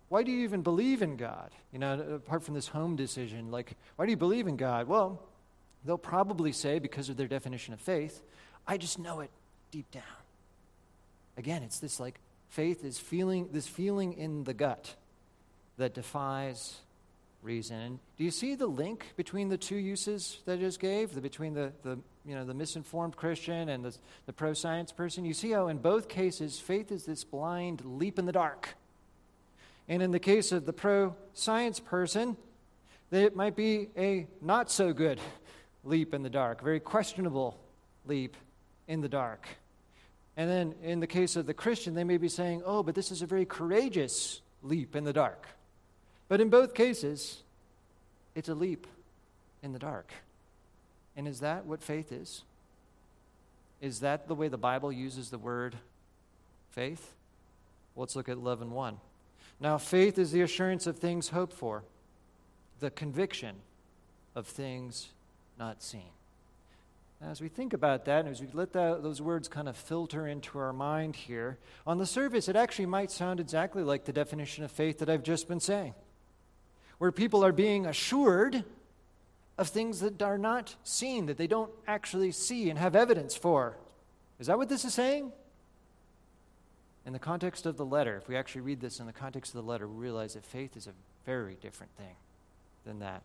why 0.08 0.22
do 0.22 0.30
you 0.30 0.44
even 0.44 0.62
believe 0.62 1.02
in 1.02 1.16
God? 1.16 1.50
You 1.72 1.80
know, 1.80 2.00
apart 2.14 2.44
from 2.44 2.54
this 2.54 2.68
home 2.68 2.94
decision, 2.94 3.50
like, 3.50 3.74
why 3.96 4.04
do 4.04 4.12
you 4.12 4.16
believe 4.16 4.46
in 4.46 4.56
God? 4.56 4.86
Well, 4.86 5.20
they'll 5.84 5.98
probably 5.98 6.52
say, 6.52 6.78
because 6.78 7.08
of 7.08 7.16
their 7.16 7.26
definition 7.26 7.74
of 7.74 7.80
faith, 7.80 8.22
I 8.68 8.76
just 8.76 9.00
know 9.00 9.18
it 9.18 9.30
deep 9.72 9.90
down. 9.90 10.02
Again, 11.36 11.64
it's 11.64 11.80
this 11.80 11.98
like 11.98 12.20
faith 12.48 12.84
is 12.84 12.98
feeling 12.98 13.48
this 13.50 13.66
feeling 13.66 14.12
in 14.12 14.44
the 14.44 14.54
gut 14.54 14.94
that 15.76 15.94
defies 15.94 16.76
reason. 17.44 18.00
do 18.16 18.24
you 18.24 18.30
see 18.30 18.54
the 18.54 18.66
link 18.66 19.12
between 19.16 19.48
the 19.48 19.58
two 19.58 19.76
uses 19.76 20.38
that 20.46 20.54
I 20.54 20.56
just 20.56 20.80
gave, 20.80 21.14
the, 21.14 21.20
between 21.20 21.52
the, 21.52 21.72
the, 21.82 21.98
you 22.24 22.34
know, 22.34 22.44
the 22.44 22.54
misinformed 22.54 23.16
Christian 23.16 23.68
and 23.68 23.84
the, 23.84 23.94
the 24.26 24.32
pro 24.32 24.54
science 24.54 24.92
person? 24.92 25.24
You 25.24 25.34
see 25.34 25.50
how 25.50 25.68
in 25.68 25.78
both 25.78 26.08
cases, 26.08 26.58
faith 26.58 26.90
is 26.90 27.04
this 27.04 27.22
blind 27.22 27.82
leap 27.84 28.18
in 28.18 28.24
the 28.24 28.32
dark. 28.32 28.70
And 29.88 30.02
in 30.02 30.10
the 30.10 30.18
case 30.18 30.50
of 30.50 30.64
the 30.64 30.72
pro 30.72 31.14
science 31.34 31.78
person, 31.78 32.36
it 33.10 33.36
might 33.36 33.54
be 33.54 33.88
a 33.96 34.26
not 34.40 34.70
so 34.70 34.92
good 34.92 35.20
leap 35.84 36.14
in 36.14 36.22
the 36.22 36.30
dark, 36.30 36.62
very 36.62 36.80
questionable 36.80 37.60
leap 38.06 38.36
in 38.88 39.02
the 39.02 39.08
dark. 39.08 39.46
And 40.36 40.50
then 40.50 40.74
in 40.82 41.00
the 41.00 41.06
case 41.06 41.36
of 41.36 41.46
the 41.46 41.54
Christian, 41.54 41.94
they 41.94 42.04
may 42.04 42.16
be 42.16 42.28
saying, 42.28 42.62
oh, 42.64 42.82
but 42.82 42.94
this 42.94 43.12
is 43.12 43.22
a 43.22 43.26
very 43.26 43.44
courageous 43.44 44.40
leap 44.62 44.96
in 44.96 45.04
the 45.04 45.12
dark. 45.12 45.46
But 46.28 46.40
in 46.40 46.48
both 46.48 46.74
cases, 46.74 47.42
it's 48.34 48.48
a 48.48 48.54
leap 48.54 48.86
in 49.62 49.72
the 49.72 49.78
dark. 49.78 50.12
And 51.16 51.28
is 51.28 51.40
that 51.40 51.66
what 51.66 51.82
faith 51.82 52.12
is? 52.12 52.42
Is 53.80 54.00
that 54.00 54.28
the 54.28 54.34
way 54.34 54.48
the 54.48 54.56
Bible 54.56 54.90
uses 54.90 55.30
the 55.30 55.38
word 55.38 55.76
faith? 56.70 57.12
Well, 57.94 58.02
let's 58.02 58.16
look 58.16 58.28
at 58.28 58.36
11 58.36 58.70
1. 58.70 58.96
Now, 59.60 59.78
faith 59.78 60.18
is 60.18 60.32
the 60.32 60.42
assurance 60.42 60.86
of 60.86 60.98
things 60.98 61.28
hoped 61.28 61.52
for, 61.52 61.84
the 62.80 62.90
conviction 62.90 63.56
of 64.34 64.46
things 64.46 65.08
not 65.58 65.82
seen. 65.82 66.10
As 67.22 67.40
we 67.40 67.48
think 67.48 67.72
about 67.72 68.04
that, 68.04 68.20
and 68.20 68.28
as 68.28 68.40
we 68.40 68.48
let 68.52 68.72
those 68.72 69.22
words 69.22 69.48
kind 69.48 69.68
of 69.68 69.76
filter 69.76 70.26
into 70.26 70.58
our 70.58 70.72
mind 70.72 71.16
here, 71.16 71.58
on 71.86 71.98
the 71.98 72.06
surface, 72.06 72.48
it 72.48 72.56
actually 72.56 72.86
might 72.86 73.10
sound 73.10 73.40
exactly 73.40 73.82
like 73.82 74.04
the 74.04 74.12
definition 74.12 74.64
of 74.64 74.70
faith 74.70 74.98
that 74.98 75.08
I've 75.08 75.22
just 75.22 75.48
been 75.48 75.60
saying, 75.60 75.94
where 76.98 77.12
people 77.12 77.44
are 77.44 77.52
being 77.52 77.86
assured 77.86 78.64
of 79.56 79.68
things 79.68 80.00
that 80.00 80.20
are 80.22 80.38
not 80.38 80.76
seen, 80.82 81.26
that 81.26 81.36
they 81.36 81.46
don't 81.46 81.70
actually 81.86 82.32
see 82.32 82.70
and 82.70 82.78
have 82.78 82.96
evidence 82.96 83.36
for. 83.36 83.76
Is 84.38 84.48
that 84.48 84.58
what 84.58 84.68
this 84.68 84.84
is 84.84 84.94
saying? 84.94 85.32
In 87.06 87.12
the 87.12 87.18
context 87.18 87.66
of 87.66 87.76
the 87.76 87.84
letter, 87.84 88.16
if 88.16 88.28
we 88.28 88.36
actually 88.36 88.62
read 88.62 88.80
this 88.80 88.98
in 88.98 89.06
the 89.06 89.12
context 89.12 89.54
of 89.54 89.62
the 89.62 89.70
letter, 89.70 89.86
we 89.86 90.02
realize 90.02 90.34
that 90.34 90.44
faith 90.44 90.76
is 90.76 90.86
a 90.86 90.92
very 91.26 91.56
different 91.60 91.94
thing 91.96 92.16
than 92.84 92.98
that. 93.00 93.22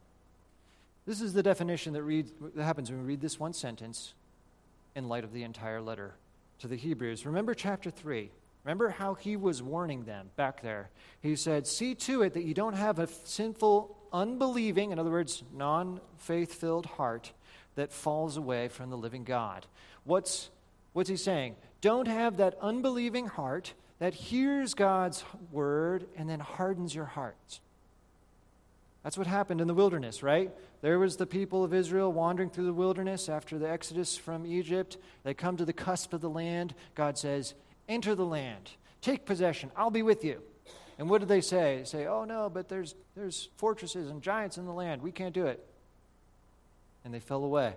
This 1.06 1.22
is 1.22 1.34
the 1.34 1.42
definition 1.42 1.94
that, 1.94 2.04
reads, 2.04 2.32
that 2.56 2.64
happens 2.64 2.92
when 2.92 3.00
we 3.00 3.06
read 3.06 3.22
this 3.22 3.40
one 3.40 3.54
sentence 3.54 4.14
in 4.96 5.08
light 5.08 5.24
of 5.24 5.34
the 5.34 5.44
entire 5.44 5.82
letter 5.82 6.16
to 6.60 6.68
the 6.68 6.76
Hebrews. 6.76 7.26
Remember 7.26 7.54
chapter 7.54 7.90
3. 7.90 8.30
Remember 8.64 8.90
how 8.90 9.14
he 9.14 9.36
was 9.36 9.64
warning 9.64 10.04
them 10.04 10.30
back 10.36 10.62
there. 10.62 10.90
He 11.22 11.36
said, 11.36 11.66
See 11.66 11.96
to 11.96 12.22
it 12.24 12.34
that 12.34 12.44
you 12.44 12.54
don't 12.54 12.76
have 12.76 13.00
a 13.00 13.08
sinful, 13.08 13.96
unbelieving, 14.12 14.92
in 14.92 15.00
other 15.00 15.12
words, 15.12 15.44
non 15.54 16.02
faith 16.18 16.54
filled 16.54 16.86
heart 16.86 17.32
that 17.76 17.94
falls 17.94 18.38
away 18.38 18.68
from 18.68 18.90
the 18.90 18.98
living 18.98 19.24
God. 19.24 19.66
What's, 20.04 20.50
what's 20.94 21.10
he 21.10 21.16
saying? 21.16 21.56
Don't 21.82 22.08
have 22.08 22.38
that 22.38 22.58
unbelieving 22.62 23.28
heart 23.28 23.74
that 24.00 24.14
hears 24.14 24.74
God's 24.74 25.24
word 25.52 26.08
and 26.18 26.30
then 26.30 26.40
hardens 26.40 26.94
your 26.94 27.06
heart. 27.06 27.60
That's 29.04 29.18
what 29.18 29.28
happened 29.28 29.62
in 29.62 29.68
the 29.68 29.74
wilderness, 29.74 30.22
right? 30.22 30.52
There 30.82 31.00
was 31.00 31.16
the 31.16 31.26
people 31.26 31.64
of 31.64 31.74
Israel 31.74 32.12
wandering 32.12 32.50
through 32.50 32.66
the 32.66 32.74
wilderness 32.74 33.30
after 33.30 33.58
the 33.58 33.70
exodus 33.70 34.18
from 34.18 34.46
Egypt. 34.46 34.98
They 35.24 35.34
come 35.34 35.56
to 35.58 35.66
the 35.66 35.74
cusp 35.74 36.14
of 36.14 36.22
the 36.22 36.30
land. 36.30 36.74
God 36.96 37.18
says, 37.18 37.54
Enter 37.90 38.16
the 38.16 38.26
land, 38.26 38.70
take 39.02 39.26
possession, 39.26 39.72
I'll 39.76 39.90
be 39.90 40.04
with 40.04 40.24
you. 40.24 40.42
And 41.00 41.10
what 41.10 41.20
did 41.20 41.28
they 41.30 41.42
say? 41.42 41.78
They 41.80 41.86
say, 41.86 42.06
Oh 42.06 42.26
no, 42.26 42.50
but 42.50 42.70
there's, 42.70 42.94
there's 43.16 43.50
fortresses 43.58 44.10
and 44.10 44.22
giants 44.22 44.58
in 44.58 44.66
the 44.66 44.74
land. 44.74 45.02
We 45.02 45.12
can't 45.12 45.34
do 45.34 45.48
it. 45.48 45.66
And 47.04 47.14
they 47.14 47.20
fell 47.20 47.44
away 47.44 47.74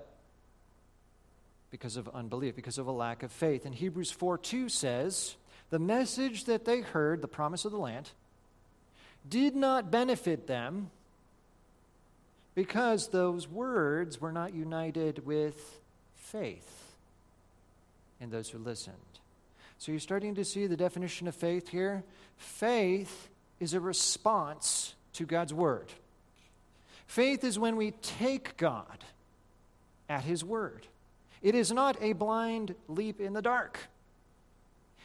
because 1.71 1.97
of 1.97 2.09
unbelief, 2.09 2.55
because 2.55 2.79
of 2.79 2.87
a 2.87 2.93
lack 2.93 3.23
of 3.23 3.33
faith. 3.33 3.65
And 3.65 3.75
Hebrews 3.75 4.11
4 4.11 4.39
2 4.39 4.69
says, 4.69 5.37
The 5.71 5.79
message 5.79 6.45
that 6.45 6.65
they 6.65 6.81
heard, 6.81 7.23
the 7.23 7.29
promise 7.29 7.65
of 7.65 7.73
the 7.73 7.79
land, 7.79 8.11
did 9.27 9.57
not 9.57 9.91
benefit 9.91 10.47
them 10.47 10.91
because 12.55 13.09
those 13.09 13.49
words 13.49 14.21
were 14.21 14.33
not 14.33 14.53
united 14.53 15.25
with 15.25 15.81
faith 16.17 16.97
in 18.21 18.31
those 18.31 18.51
who 18.51 18.59
listened. 18.59 18.97
So 19.83 19.91
you're 19.91 19.99
starting 19.99 20.37
to 20.37 20.45
see 20.45 20.69
the 20.69 20.77
definition 20.77 21.27
of 21.27 21.35
faith 21.35 21.69
here. 21.69 22.05
Faith 22.37 23.29
is 23.59 23.75
a 23.75 23.81
response 23.81 24.95
to 25.15 25.27
God's 25.27 25.53
word. 25.53 25.89
Faith 27.09 27.43
is 27.43 27.59
when 27.59 27.75
we 27.75 27.91
take 27.91 28.57
God 28.57 29.05
at 30.09 30.23
his 30.23 30.45
word. 30.45 30.87
It 31.43 31.57
is 31.57 31.73
not 31.73 32.01
a 32.01 32.13
blind 32.13 32.77
leap 32.87 33.21
in 33.21 33.33
the 33.33 33.43
dark. 33.43 33.89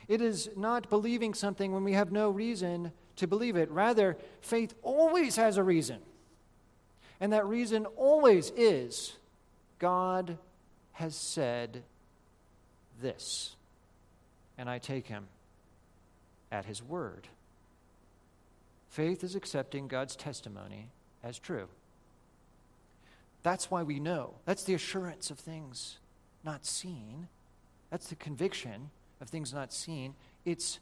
It 0.08 0.22
is 0.22 0.48
not 0.56 0.92
believing 0.92 1.34
something 1.34 1.72
when 1.72 1.84
we 1.84 1.94
have 1.94 2.12
no 2.12 2.30
reason 2.30 2.92
to 3.16 3.26
believe 3.26 3.56
it. 3.56 3.72
Rather, 3.72 4.16
faith 4.42 4.76
always 4.84 5.38
has 5.38 5.58
a 5.58 5.64
reason. 5.64 5.98
And 7.20 7.34
that 7.34 7.48
reason 7.48 7.88
always 7.96 8.52
is 8.56 9.16
God 9.80 10.38
has 10.92 11.16
said 11.16 11.82
this. 13.02 13.56
And 14.58 14.70
I 14.70 14.80
take 14.80 15.08
him 15.08 15.28
at 16.52 16.66
his 16.66 16.82
word. 16.82 17.28
Faith 18.90 19.24
is 19.24 19.36
accepting 19.36 19.88
God's 19.88 20.16
testimony 20.16 20.90
as 21.24 21.38
true. 21.38 21.68
That's 23.44 23.70
why 23.70 23.84
we 23.84 24.00
know. 24.00 24.36
That's 24.46 24.64
the 24.64 24.74
assurance 24.74 25.30
of 25.30 25.40
things 25.40 25.98
not 26.44 26.66
seen. 26.66 27.28
That's 27.92 28.08
the 28.08 28.16
conviction 28.16 28.90
of 29.22 29.30
things 29.30 29.54
not 29.54 29.72
seen. 29.72 30.16
It's 30.46 30.80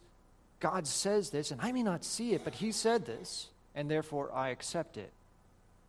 God 0.60 0.88
says 0.88 1.30
this, 1.30 1.52
and 1.52 1.60
I 1.62 1.72
may 1.72 1.84
not 1.84 2.04
see 2.04 2.34
it, 2.34 2.44
but 2.44 2.56
He 2.56 2.72
said 2.72 3.06
this, 3.06 3.50
and 3.76 3.92
therefore 3.92 4.34
I 4.34 4.50
accept 4.50 4.98
it 4.98 5.12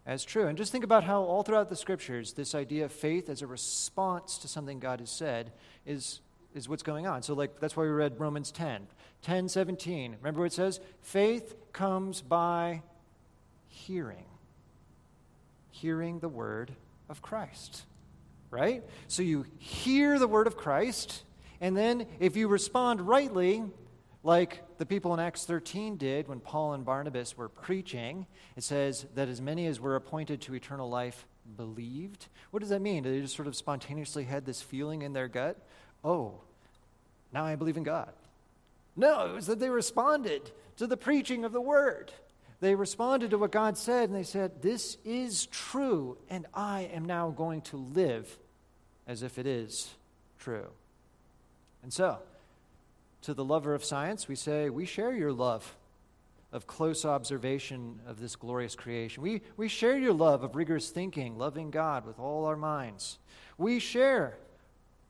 as 0.04 0.24
true. 0.24 0.46
And 0.46 0.58
just 0.58 0.72
think 0.72 0.84
about 0.84 1.04
how 1.04 1.22
all 1.22 1.42
throughout 1.42 1.68
the 1.68 1.76
scriptures, 1.76 2.32
this 2.32 2.54
idea 2.54 2.84
of 2.84 2.92
faith 2.92 3.28
as 3.28 3.42
a 3.42 3.46
response 3.46 4.38
to 4.38 4.48
something 4.48 4.78
God 4.78 5.00
has 5.00 5.10
said 5.10 5.52
is, 5.86 6.20
is 6.56 6.68
what's 6.68 6.82
going 6.82 7.06
on. 7.06 7.22
So, 7.22 7.34
like, 7.34 7.60
that's 7.60 7.76
why 7.76 7.84
we 7.84 7.90
read 7.90 8.18
Romans 8.18 8.50
10. 8.50 8.86
10 9.22 9.48
17. 9.48 10.16
Remember 10.18 10.40
what 10.40 10.46
it 10.46 10.52
says? 10.52 10.80
Faith 11.02 11.54
comes 11.72 12.22
by 12.22 12.82
hearing, 13.68 14.24
hearing 15.70 16.20
the 16.20 16.28
word 16.28 16.72
of 17.08 17.22
Christ 17.22 17.84
right? 18.50 18.82
So 19.08 19.22
you 19.22 19.44
hear 19.58 20.18
the 20.18 20.28
word 20.28 20.46
of 20.46 20.56
Christ, 20.56 21.24
and 21.60 21.76
then 21.76 22.06
if 22.20 22.36
you 22.36 22.48
respond 22.48 23.00
rightly, 23.00 23.64
like 24.22 24.62
the 24.78 24.86
people 24.86 25.14
in 25.14 25.20
Acts 25.20 25.44
13 25.44 25.96
did 25.96 26.28
when 26.28 26.40
Paul 26.40 26.72
and 26.72 26.84
Barnabas 26.84 27.36
were 27.36 27.48
preaching, 27.48 28.26
it 28.56 28.62
says 28.62 29.06
that 29.14 29.28
as 29.28 29.40
many 29.40 29.66
as 29.66 29.80
were 29.80 29.96
appointed 29.96 30.40
to 30.42 30.54
eternal 30.54 30.88
life 30.88 31.26
believed. 31.56 32.26
What 32.50 32.60
does 32.60 32.70
that 32.70 32.80
mean? 32.80 33.04
They 33.04 33.20
just 33.20 33.36
sort 33.36 33.46
of 33.46 33.54
spontaneously 33.54 34.24
had 34.24 34.44
this 34.44 34.62
feeling 34.62 35.02
in 35.02 35.12
their 35.12 35.28
gut? 35.28 35.56
Oh, 36.02 36.40
now 37.36 37.44
I 37.44 37.54
believe 37.54 37.76
in 37.76 37.82
God. 37.82 38.14
No, 38.96 39.26
it 39.26 39.34
was 39.34 39.46
that 39.48 39.60
they 39.60 39.68
responded 39.68 40.50
to 40.78 40.86
the 40.86 40.96
preaching 40.96 41.44
of 41.44 41.52
the 41.52 41.60
word. 41.60 42.10
They 42.60 42.74
responded 42.74 43.28
to 43.28 43.36
what 43.36 43.52
God 43.52 43.76
said 43.76 44.08
and 44.08 44.16
they 44.16 44.22
said, 44.22 44.62
This 44.62 44.96
is 45.04 45.44
true, 45.44 46.16
and 46.30 46.46
I 46.54 46.88
am 46.94 47.04
now 47.04 47.28
going 47.28 47.60
to 47.62 47.76
live 47.76 48.38
as 49.06 49.22
if 49.22 49.38
it 49.38 49.46
is 49.46 49.90
true. 50.38 50.68
And 51.82 51.92
so, 51.92 52.20
to 53.20 53.34
the 53.34 53.44
lover 53.44 53.74
of 53.74 53.84
science, 53.84 54.28
we 54.28 54.34
say, 54.34 54.70
We 54.70 54.86
share 54.86 55.12
your 55.12 55.32
love 55.32 55.76
of 56.52 56.66
close 56.66 57.04
observation 57.04 58.00
of 58.06 58.18
this 58.18 58.34
glorious 58.34 58.74
creation. 58.74 59.22
We, 59.22 59.42
we 59.58 59.68
share 59.68 59.98
your 59.98 60.14
love 60.14 60.42
of 60.42 60.56
rigorous 60.56 60.88
thinking, 60.88 61.36
loving 61.36 61.70
God 61.70 62.06
with 62.06 62.18
all 62.18 62.46
our 62.46 62.56
minds. 62.56 63.18
We 63.58 63.78
share 63.78 64.38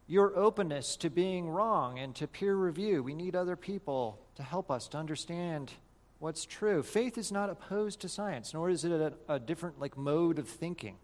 your 0.07 0.37
openness 0.37 0.97
to 0.97 1.11
being 1.11 1.49
wrong 1.49 1.99
and 1.99 2.15
to 2.17 2.27
peer 2.27 2.55
review. 2.55 3.03
We 3.03 3.15
need 3.15 3.35
other 3.35 3.57
people 3.57 4.19
to 4.37 4.43
help 4.43 4.71
us 4.71 4.87
to 4.89 4.99
understand 4.99 5.73
what's 6.19 6.45
true. 6.45 6.83
Faith 6.83 7.19
is 7.19 7.33
not 7.33 7.51
opposed 7.51 8.01
to 8.01 8.09
science, 8.09 8.55
nor 8.55 8.71
is 8.71 8.85
it 8.85 8.93
a, 8.93 9.13
a 9.29 9.39
different 9.39 9.81
like 9.81 9.97
mode 9.97 10.39
of 10.39 10.49
thinking. 10.49 10.97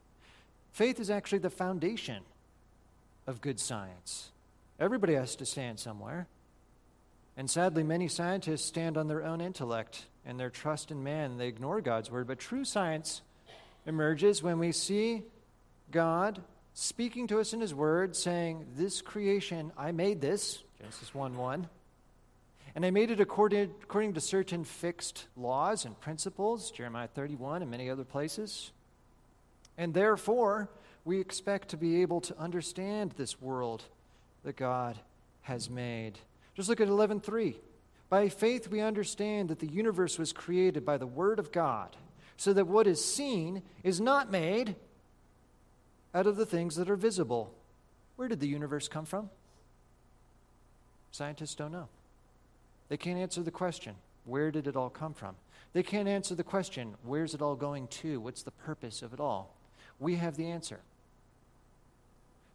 Faith 0.73 1.01
is 1.01 1.11
actually 1.11 1.39
the 1.39 1.51
foundation 1.51 2.23
of 3.27 3.41
good 3.41 3.61
science. 3.61 4.31
Everybody 4.79 5.15
has 5.15 5.37
to 5.37 5.47
stand 5.47 5.79
somewhere. 5.79 6.27
And 7.37 7.51
sadly, 7.51 7.83
many 7.83 8.09
scientists 8.09 8.65
stand 8.65 8.97
on 8.97 9.09
their 9.09 9.25
own 9.25 9.41
intellect 9.41 10.07
and 10.25 10.39
their 10.39 10.51
trust 10.51 10.91
in 10.91 11.03
man. 11.03 11.39
They 11.39 11.49
ignore 11.49 11.81
God's 11.81 12.11
word. 12.11 12.27
But 12.27 12.39
true 12.39 12.65
science 12.65 13.23
emerges 13.87 14.43
when 14.43 14.59
we 14.59 14.73
see 14.73 15.23
God 15.91 16.41
speaking 16.75 17.27
to 17.29 17.41
us 17.41 17.53
in 17.53 17.61
his 17.61 17.75
word, 17.75 18.17
saying, 18.17 18.67
This 18.77 19.03
creation, 19.03 19.73
I 19.77 19.93
made 19.93 20.21
this, 20.21 20.63
Genesis 20.79 21.15
1 21.15 21.37
1. 21.37 21.69
And 22.75 22.87
I 22.87 22.91
made 22.91 23.11
it 23.11 23.21
according, 23.21 23.71
according 23.83 24.15
to 24.15 24.21
certain 24.21 24.65
fixed 24.65 25.27
laws 25.37 25.85
and 25.85 25.99
principles, 26.01 26.71
Jeremiah 26.71 27.09
31 27.09 27.61
and 27.61 27.71
many 27.71 27.91
other 27.91 28.05
places. 28.05 28.73
And 29.77 29.93
therefore, 29.93 30.71
we 31.05 31.21
expect 31.21 31.69
to 31.69 31.77
be 31.77 32.01
able 32.03 32.21
to 32.23 32.39
understand 32.39 33.13
this 33.13 33.41
world 33.41 33.85
that 34.45 34.57
God 34.57 34.99
has 35.43 35.69
made. 35.69 36.19
Just 36.55 36.69
look 36.69 36.81
at 36.81 36.89
11:3. 36.89 37.57
By 38.09 38.29
faith 38.29 38.69
we 38.69 38.81
understand 38.81 39.49
that 39.49 39.59
the 39.59 39.67
universe 39.67 40.19
was 40.19 40.33
created 40.33 40.85
by 40.85 40.99
the 40.99 41.07
word 41.07 41.39
of 41.39 41.53
God, 41.53 41.97
so 42.37 42.53
that 42.53 42.67
what 42.67 42.87
is 42.87 43.05
seen 43.05 43.63
is 43.83 44.01
not 44.01 44.31
made 44.31 44.77
out 46.15 46.27
of 46.27 46.37
the 46.37 46.47
things 46.47 46.77
that 46.77 46.91
are 46.91 46.97
visible. 46.97 47.55
Where 48.17 48.29
did 48.29 48.41
the 48.41 48.49
universe 48.49 48.89
come 48.89 49.05
from? 49.05 49.31
Scientists 51.11 51.55
don't 51.55 51.73
know. 51.73 51.89
They 52.89 52.97
can't 52.97 53.19
answer 53.19 53.43
the 53.43 53.51
question, 53.51 53.95
where 54.25 54.51
did 54.51 54.67
it 54.67 54.77
all 54.77 54.91
come 54.91 55.15
from? 55.15 55.35
They 55.73 55.83
can't 55.83 56.09
answer 56.09 56.35
the 56.35 56.45
question, 56.45 56.95
where's 57.05 57.35
it 57.35 57.41
all 57.41 57.57
going 57.57 57.89
to? 57.89 58.21
What's 58.21 58.43
the 58.43 58.51
purpose 58.51 59.03
of 59.03 59.13
it 59.13 59.21
all? 59.21 59.55
We 59.99 60.17
have 60.17 60.37
the 60.37 60.51
answer. 60.51 60.81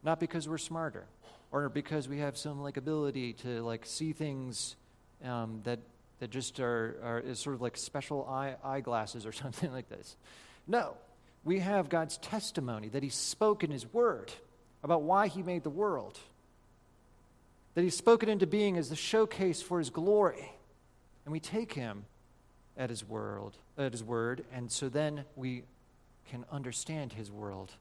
Not 0.04 0.20
because 0.20 0.48
we're 0.48 0.60
smarter 0.60 1.06
or 1.52 1.70
because 1.70 2.08
we 2.08 2.20
have 2.20 2.38
some 2.38 2.62
like 2.62 2.78
ability 2.78 3.34
to 3.34 3.62
like 3.64 3.86
see 3.86 4.14
things 4.14 4.76
um, 5.24 5.62
that 5.64 5.80
that 6.20 6.32
just 6.32 6.60
are, 6.60 6.98
are 7.04 7.20
is 7.20 7.40
sort 7.40 7.56
of 7.56 7.62
like 7.62 7.78
special 7.78 8.28
eye 8.28 8.56
eyeglasses 8.64 9.26
or 9.26 9.32
something 9.44 9.72
like 9.72 9.90
this. 9.90 10.16
No, 10.68 10.96
we 11.48 11.60
have 11.60 11.88
God's 11.88 12.18
testimony 12.18 12.90
that 12.90 13.04
He 13.04 13.10
spoke 13.10 13.64
in 13.64 13.72
His 13.72 13.92
Word 13.92 14.34
about 14.84 15.04
why 15.04 15.28
He 15.28 15.42
made 15.42 15.64
the 15.64 15.70
world, 15.70 16.20
that 17.74 17.84
He 17.84 17.90
spoke 17.90 18.22
it 18.22 18.30
into 18.30 18.46
being 18.46 18.78
as 18.78 18.90
the 18.90 18.96
showcase 18.96 19.62
for 19.62 19.80
His 19.80 19.90
glory, 19.90 20.52
and 21.26 21.32
we 21.32 21.40
take 21.40 21.74
Him 21.74 22.06
at 22.78 22.90
His 22.90 23.08
word, 23.08 23.54
at 23.78 23.94
His 23.94 24.04
word, 24.04 24.44
and 24.54 24.70
so 24.72 24.90
then 24.90 25.24
we 25.36 25.64
can 26.30 26.44
understand 26.52 27.14
His 27.14 27.32
world 27.32 27.72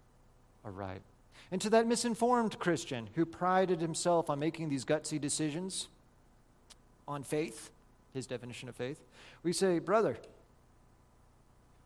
aright. 0.64 1.02
And 1.50 1.60
to 1.60 1.70
that 1.70 1.86
misinformed 1.86 2.58
Christian 2.58 3.08
who 3.14 3.26
prided 3.26 3.80
himself 3.80 4.30
on 4.30 4.38
making 4.38 4.68
these 4.68 4.84
gutsy 4.84 5.20
decisions 5.20 5.88
on 7.06 7.22
faith, 7.22 7.70
his 8.14 8.26
definition 8.26 8.68
of 8.68 8.74
faith, 8.74 9.00
we 9.42 9.52
say, 9.52 9.78
Brother, 9.78 10.16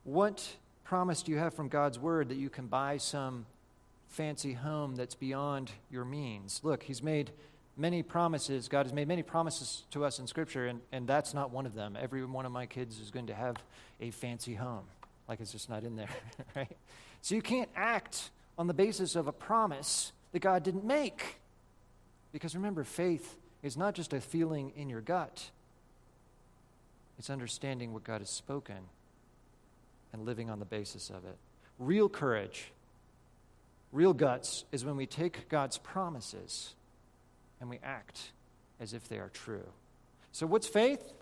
what 0.04 0.56
promise 0.90 1.22
do 1.22 1.30
you 1.30 1.38
have 1.38 1.54
from 1.54 1.68
God's 1.68 2.00
word 2.00 2.30
that 2.30 2.36
you 2.36 2.50
can 2.50 2.66
buy 2.66 2.96
some 2.96 3.46
fancy 4.08 4.54
home 4.54 4.96
that's 4.96 5.14
beyond 5.14 5.70
your 5.88 6.04
means? 6.04 6.60
Look, 6.64 6.82
he's 6.82 7.00
made 7.00 7.30
many 7.76 8.02
promises. 8.02 8.66
God 8.66 8.86
has 8.86 8.92
made 8.92 9.06
many 9.06 9.22
promises 9.22 9.84
to 9.92 10.04
us 10.04 10.18
in 10.18 10.26
Scripture, 10.26 10.66
and, 10.66 10.80
and 10.90 11.06
that's 11.06 11.32
not 11.32 11.52
one 11.52 11.64
of 11.64 11.74
them. 11.74 11.96
Every 11.96 12.24
one 12.24 12.44
of 12.44 12.50
my 12.50 12.66
kids 12.66 12.98
is 12.98 13.12
going 13.12 13.28
to 13.28 13.34
have 13.34 13.54
a 14.00 14.10
fancy 14.10 14.56
home. 14.56 14.82
Like 15.28 15.38
it's 15.38 15.52
just 15.52 15.70
not 15.70 15.84
in 15.84 15.94
there, 15.94 16.08
right? 16.56 16.76
So 17.22 17.36
you 17.36 17.42
can't 17.42 17.70
act 17.76 18.32
on 18.58 18.66
the 18.66 18.74
basis 18.74 19.14
of 19.14 19.28
a 19.28 19.32
promise 19.32 20.10
that 20.32 20.40
God 20.40 20.64
didn't 20.64 20.84
make. 20.84 21.38
Because 22.32 22.56
remember, 22.56 22.82
faith 22.82 23.36
is 23.62 23.76
not 23.76 23.94
just 23.94 24.12
a 24.12 24.20
feeling 24.20 24.72
in 24.74 24.90
your 24.90 25.02
gut, 25.02 25.50
it's 27.16 27.30
understanding 27.30 27.92
what 27.92 28.02
God 28.02 28.22
has 28.22 28.30
spoken 28.30 28.88
and 30.12 30.24
living 30.24 30.50
on 30.50 30.58
the 30.58 30.64
basis 30.64 31.10
of 31.10 31.24
it. 31.24 31.36
Real 31.78 32.08
courage, 32.08 32.72
real 33.92 34.12
guts, 34.12 34.64
is 34.72 34.84
when 34.84 34.96
we 34.96 35.06
take 35.06 35.48
God's 35.48 35.78
promises 35.78 36.74
and 37.60 37.70
we 37.70 37.78
act 37.82 38.32
as 38.80 38.94
if 38.94 39.08
they 39.08 39.18
are 39.18 39.30
true. 39.32 39.66
So, 40.32 40.46
what's 40.46 40.66
faith? 40.66 41.12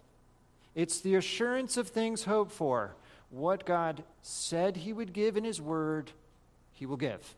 It's 0.74 1.00
the 1.00 1.16
assurance 1.16 1.76
of 1.76 1.88
things 1.88 2.24
hoped 2.24 2.52
for. 2.52 2.94
What 3.30 3.66
God 3.66 4.04
said 4.22 4.78
He 4.78 4.92
would 4.92 5.12
give 5.12 5.36
in 5.36 5.44
His 5.44 5.60
Word, 5.60 6.12
he 6.78 6.86
will 6.86 6.96
give. 6.96 7.34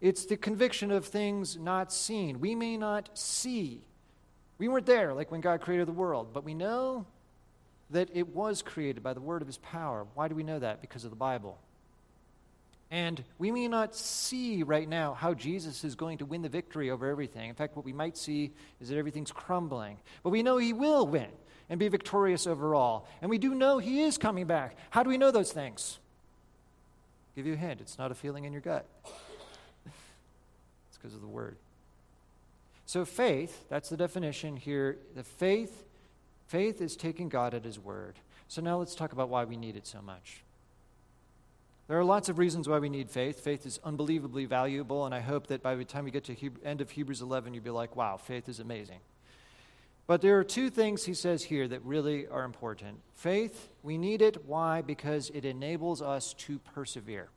It's 0.00 0.24
the 0.24 0.36
conviction 0.36 0.92
of 0.92 1.04
things 1.04 1.56
not 1.56 1.92
seen. 1.92 2.38
We 2.38 2.54
may 2.54 2.76
not 2.76 3.18
see. 3.18 3.80
We 4.58 4.68
weren't 4.68 4.86
there, 4.86 5.12
like 5.12 5.32
when 5.32 5.40
God 5.40 5.60
created 5.60 5.88
the 5.88 5.92
world, 5.92 6.28
but 6.32 6.44
we 6.44 6.54
know 6.54 7.06
that 7.90 8.08
it 8.12 8.28
was 8.28 8.62
created 8.62 9.02
by 9.02 9.14
the 9.14 9.20
word 9.20 9.42
of 9.42 9.48
his 9.48 9.58
power. 9.58 10.06
Why 10.14 10.28
do 10.28 10.34
we 10.34 10.42
know 10.42 10.58
that? 10.58 10.80
Because 10.80 11.04
of 11.04 11.10
the 11.10 11.16
Bible. 11.16 11.58
And 12.90 13.22
we 13.38 13.50
may 13.50 13.66
not 13.68 13.96
see 13.96 14.62
right 14.62 14.88
now 14.88 15.14
how 15.14 15.34
Jesus 15.34 15.82
is 15.82 15.94
going 15.94 16.18
to 16.18 16.26
win 16.26 16.42
the 16.42 16.48
victory 16.48 16.90
over 16.90 17.08
everything. 17.08 17.48
In 17.48 17.54
fact, 17.54 17.76
what 17.76 17.84
we 17.84 17.92
might 17.92 18.16
see 18.16 18.52
is 18.80 18.88
that 18.88 18.96
everything's 18.96 19.32
crumbling. 19.32 19.98
But 20.22 20.30
we 20.30 20.42
know 20.42 20.56
he 20.58 20.72
will 20.72 21.06
win 21.06 21.28
and 21.68 21.80
be 21.80 21.88
victorious 21.88 22.46
over 22.46 22.74
all. 22.74 23.08
And 23.20 23.30
we 23.30 23.38
do 23.38 23.54
know 23.54 23.78
he 23.78 24.02
is 24.02 24.18
coming 24.18 24.46
back. 24.46 24.76
How 24.90 25.02
do 25.02 25.10
we 25.10 25.18
know 25.18 25.30
those 25.30 25.52
things? 25.52 25.98
give 27.36 27.46
you 27.46 27.52
a 27.52 27.56
hint 27.56 27.82
it's 27.82 27.98
not 27.98 28.10
a 28.10 28.14
feeling 28.14 28.44
in 28.44 28.52
your 28.52 28.62
gut, 28.62 28.86
it's 29.84 30.96
because 30.96 31.14
of 31.14 31.20
the 31.20 31.26
word. 31.26 31.56
So, 32.86 33.04
faith, 33.04 33.64
that's 33.68 33.88
the 33.88 33.96
definition 33.96 34.56
here. 34.56 34.96
The 35.14 35.24
faith, 35.24 35.84
faith 36.46 36.80
is 36.80 36.96
taking 36.96 37.28
God 37.28 37.54
at 37.54 37.64
his 37.64 37.78
word. 37.78 38.16
So, 38.48 38.62
now 38.62 38.78
let's 38.78 38.94
talk 38.94 39.12
about 39.12 39.28
why 39.28 39.44
we 39.44 39.56
need 39.56 39.76
it 39.76 39.86
so 39.86 40.00
much. 40.00 40.42
There 41.88 41.98
are 41.98 42.04
lots 42.04 42.28
of 42.28 42.38
reasons 42.38 42.68
why 42.68 42.80
we 42.80 42.88
need 42.88 43.10
faith. 43.10 43.40
Faith 43.40 43.64
is 43.64 43.78
unbelievably 43.84 44.46
valuable, 44.46 45.06
and 45.06 45.14
I 45.14 45.20
hope 45.20 45.46
that 45.48 45.62
by 45.62 45.76
the 45.76 45.84
time 45.84 46.04
we 46.04 46.10
get 46.10 46.24
to 46.24 46.34
the 46.34 46.50
end 46.64 46.80
of 46.80 46.90
Hebrews 46.90 47.22
11, 47.22 47.54
you'll 47.54 47.62
be 47.62 47.70
like, 47.70 47.94
wow, 47.94 48.16
faith 48.16 48.48
is 48.48 48.58
amazing. 48.58 48.98
But 50.08 50.20
there 50.20 50.38
are 50.38 50.44
two 50.44 50.70
things 50.70 51.04
he 51.04 51.14
says 51.14 51.44
here 51.44 51.66
that 51.68 51.84
really 51.84 52.26
are 52.28 52.44
important. 52.44 53.00
Faith, 53.14 53.68
we 53.82 53.98
need 53.98 54.22
it. 54.22 54.46
Why? 54.46 54.80
Because 54.82 55.30
it 55.30 55.44
enables 55.44 56.02
us 56.02 56.32
to 56.38 56.58
persevere. 56.58 57.28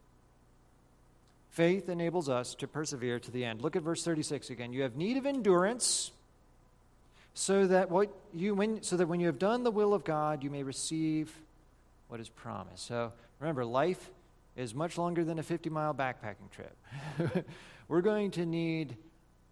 Faith 1.49 1.89
enables 1.89 2.29
us 2.29 2.53
to 2.55 2.67
persevere 2.67 3.19
to 3.19 3.31
the 3.31 3.43
end. 3.43 3.61
Look 3.61 3.75
at 3.75 3.81
verse 3.81 4.03
36 4.03 4.49
again. 4.51 4.71
You 4.71 4.83
have 4.83 4.95
need 4.95 5.17
of 5.17 5.25
endurance 5.25 6.11
so 7.39 7.65
that 7.67 7.89
what 7.89 8.09
you 8.33 8.53
when 8.53 8.83
so 8.83 8.97
that 8.97 9.07
when 9.07 9.21
you 9.21 9.27
have 9.27 9.39
done 9.39 9.63
the 9.63 9.71
will 9.71 9.93
of 9.93 10.03
God, 10.03 10.43
you 10.43 10.49
may 10.49 10.61
receive 10.61 11.33
what 12.09 12.19
is 12.19 12.27
promised. 12.27 12.85
So 12.85 13.13
remember, 13.39 13.63
life 13.63 14.11
is 14.57 14.75
much 14.75 14.97
longer 14.97 15.23
than 15.23 15.39
a 15.39 15.43
50-mile 15.43 15.93
backpacking 15.93 16.51
trip. 16.51 16.75
We're 17.87 18.01
going 18.01 18.31
to 18.31 18.45
need 18.45 18.97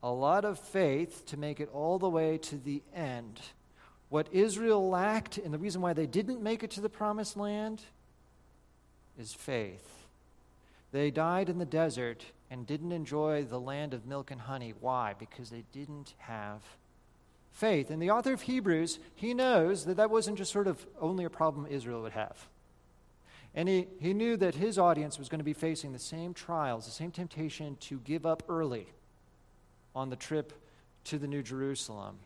a 0.04 0.12
lot 0.12 0.44
of 0.44 0.60
faith 0.60 1.26
to 1.28 1.38
make 1.38 1.62
it 1.62 1.70
all 1.72 1.98
the 1.98 2.10
way 2.10 2.38
to 2.40 2.58
the 2.58 2.82
end. 2.94 3.40
What 4.10 4.28
Israel 4.34 4.90
lacked, 4.90 5.38
and 5.38 5.54
the 5.54 5.58
reason 5.58 5.80
why 5.80 5.94
they 5.94 6.08
didn't 6.08 6.44
make 6.44 6.64
it 6.64 6.72
to 6.72 6.82
the 6.82 6.90
promised 6.90 7.38
land, 7.38 7.84
is 9.18 9.34
faith. 9.34 10.08
They 10.92 11.10
died 11.10 11.48
in 11.48 11.58
the 11.58 11.66
desert 11.66 12.26
and 12.52 12.68
didn't 12.68 12.92
enjoy 12.92 13.46
the 13.46 13.62
land 13.62 13.94
of 13.94 14.06
milk 14.06 14.30
and 14.30 14.42
honey. 14.42 14.74
Why? 14.78 15.16
Because 15.18 15.50
they 15.50 15.64
didn't 15.72 16.16
have 16.18 16.62
faith. 17.58 17.90
And 17.90 18.02
the 18.02 18.12
author 18.12 18.34
of 18.34 18.44
Hebrews, 18.44 19.00
he 19.16 19.34
knows 19.34 19.86
that 19.86 19.98
that 19.98 20.12
wasn't 20.12 20.38
just 20.38 20.52
sort 20.52 20.68
of 20.68 20.86
only 21.02 21.26
a 21.26 21.30
problem 21.30 21.66
Israel 21.70 22.04
would 22.04 22.12
have. 22.12 22.48
And 23.56 23.68
he, 23.68 23.88
he 24.00 24.14
knew 24.14 24.38
that 24.38 24.54
his 24.54 24.78
audience 24.78 25.18
was 25.18 25.28
going 25.28 25.40
to 25.40 25.46
be 25.46 25.54
facing 25.54 25.92
the 25.92 26.00
same 26.00 26.34
trials, 26.34 26.86
the 26.86 26.92
same 26.92 27.10
temptation 27.10 27.76
to 27.82 28.00
give 28.00 28.26
up 28.26 28.44
early 28.48 28.86
on 29.96 30.12
the 30.12 30.16
trip 30.16 30.54
to 31.06 31.18
the 31.18 31.28
New 31.28 31.42
Jerusalem. 31.42 32.18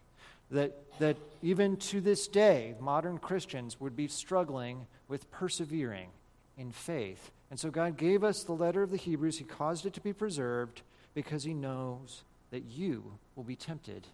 That, 0.50 0.76
that 1.00 1.16
even 1.42 1.78
to 1.78 2.02
this 2.02 2.28
day, 2.28 2.76
modern 2.82 3.18
Christians 3.18 3.80
would 3.80 3.96
be 3.96 4.10
struggling 4.10 4.86
with 5.08 5.32
persevering 5.32 6.10
in 6.58 6.74
faith. 6.74 7.32
And 7.50 7.58
so 7.58 7.72
God 7.72 7.96
gave 7.96 8.26
us 8.26 8.44
the 8.44 8.52
letter 8.52 8.84
of 8.84 8.92
the 8.92 8.98
Hebrews. 8.98 9.38
He 9.38 9.46
caused 9.46 9.86
it 9.86 9.94
to 9.94 10.02
be 10.02 10.12
preserved 10.12 10.82
because 11.14 11.46
He 11.46 11.54
knows 11.54 12.24
that 12.50 12.66
you 12.66 13.14
will 13.38 13.46
be 13.46 13.56
tempted 13.56 14.08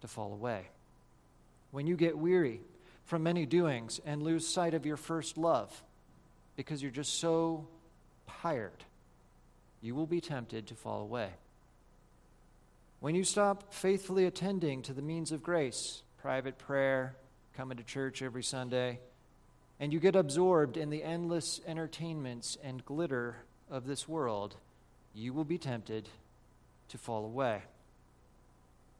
to 0.00 0.08
fall 0.08 0.32
away. 0.32 0.68
When 1.70 1.86
you 1.86 1.96
get 1.96 2.16
weary 2.16 2.60
from 3.04 3.22
many 3.22 3.46
doings 3.46 4.00
and 4.04 4.22
lose 4.22 4.46
sight 4.46 4.74
of 4.74 4.86
your 4.86 4.96
first 4.96 5.38
love 5.38 5.82
because 6.56 6.82
you're 6.82 6.90
just 6.90 7.18
so 7.18 7.66
tired, 8.42 8.84
you 9.80 9.94
will 9.94 10.06
be 10.06 10.20
tempted 10.20 10.66
to 10.68 10.74
fall 10.74 11.02
away. 11.02 11.30
When 13.00 13.14
you 13.14 13.24
stop 13.24 13.72
faithfully 13.72 14.24
attending 14.24 14.82
to 14.82 14.92
the 14.92 15.02
means 15.02 15.30
of 15.30 15.42
grace, 15.42 16.02
private 16.20 16.58
prayer, 16.58 17.14
coming 17.56 17.76
to 17.76 17.84
church 17.84 18.22
every 18.22 18.42
Sunday, 18.42 18.98
and 19.78 19.92
you 19.92 20.00
get 20.00 20.16
absorbed 20.16 20.76
in 20.76 20.90
the 20.90 21.04
endless 21.04 21.60
entertainments 21.66 22.58
and 22.62 22.84
glitter 22.84 23.36
of 23.70 23.86
this 23.86 24.08
world, 24.08 24.56
you 25.14 25.32
will 25.32 25.44
be 25.44 25.58
tempted 25.58 26.08
to 26.88 26.98
fall 26.98 27.24
away. 27.24 27.62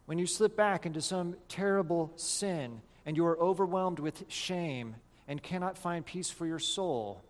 When 0.08 0.18
you 0.18 0.26
slip 0.26 0.56
back 0.56 0.86
into 0.86 1.02
some 1.02 1.36
terrible 1.50 2.14
sin 2.16 2.80
and 3.04 3.14
you 3.14 3.26
are 3.26 3.38
overwhelmed 3.38 3.98
with 3.98 4.24
shame 4.28 4.94
and 5.28 5.42
cannot 5.42 5.76
find 5.76 6.06
peace 6.06 6.30
for 6.30 6.46
your 6.46 6.58
soul, 6.58 7.22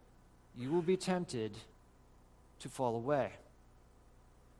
you 0.56 0.70
will 0.70 0.82
be 0.82 0.96
tempted 0.96 1.58
to 2.60 2.68
fall 2.68 2.94
away. 2.94 3.32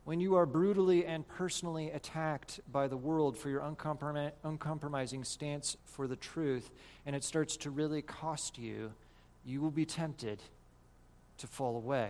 When 0.03 0.19
you 0.19 0.35
are 0.35 0.45
brutally 0.45 1.05
and 1.05 1.25
personally 1.29 1.91
attacked 1.91 2.59
by 2.69 2.89
the 2.89 2.97
world 2.97 3.37
for 3.37 3.47
your 3.47 3.61
uncompromising 3.61 5.23
stance 5.23 5.77
for 5.85 6.05
the 6.05 6.17
truth, 6.17 6.71
and 7.05 7.15
it 7.15 7.23
starts 7.23 7.55
to 7.55 7.69
really 7.69 8.01
cost 8.01 8.57
you, 8.57 8.91
you 9.45 9.61
will 9.61 9.71
be 9.71 9.85
tempted 9.85 10.41
to 11.37 11.47
fall 11.47 11.77
away. 11.77 12.09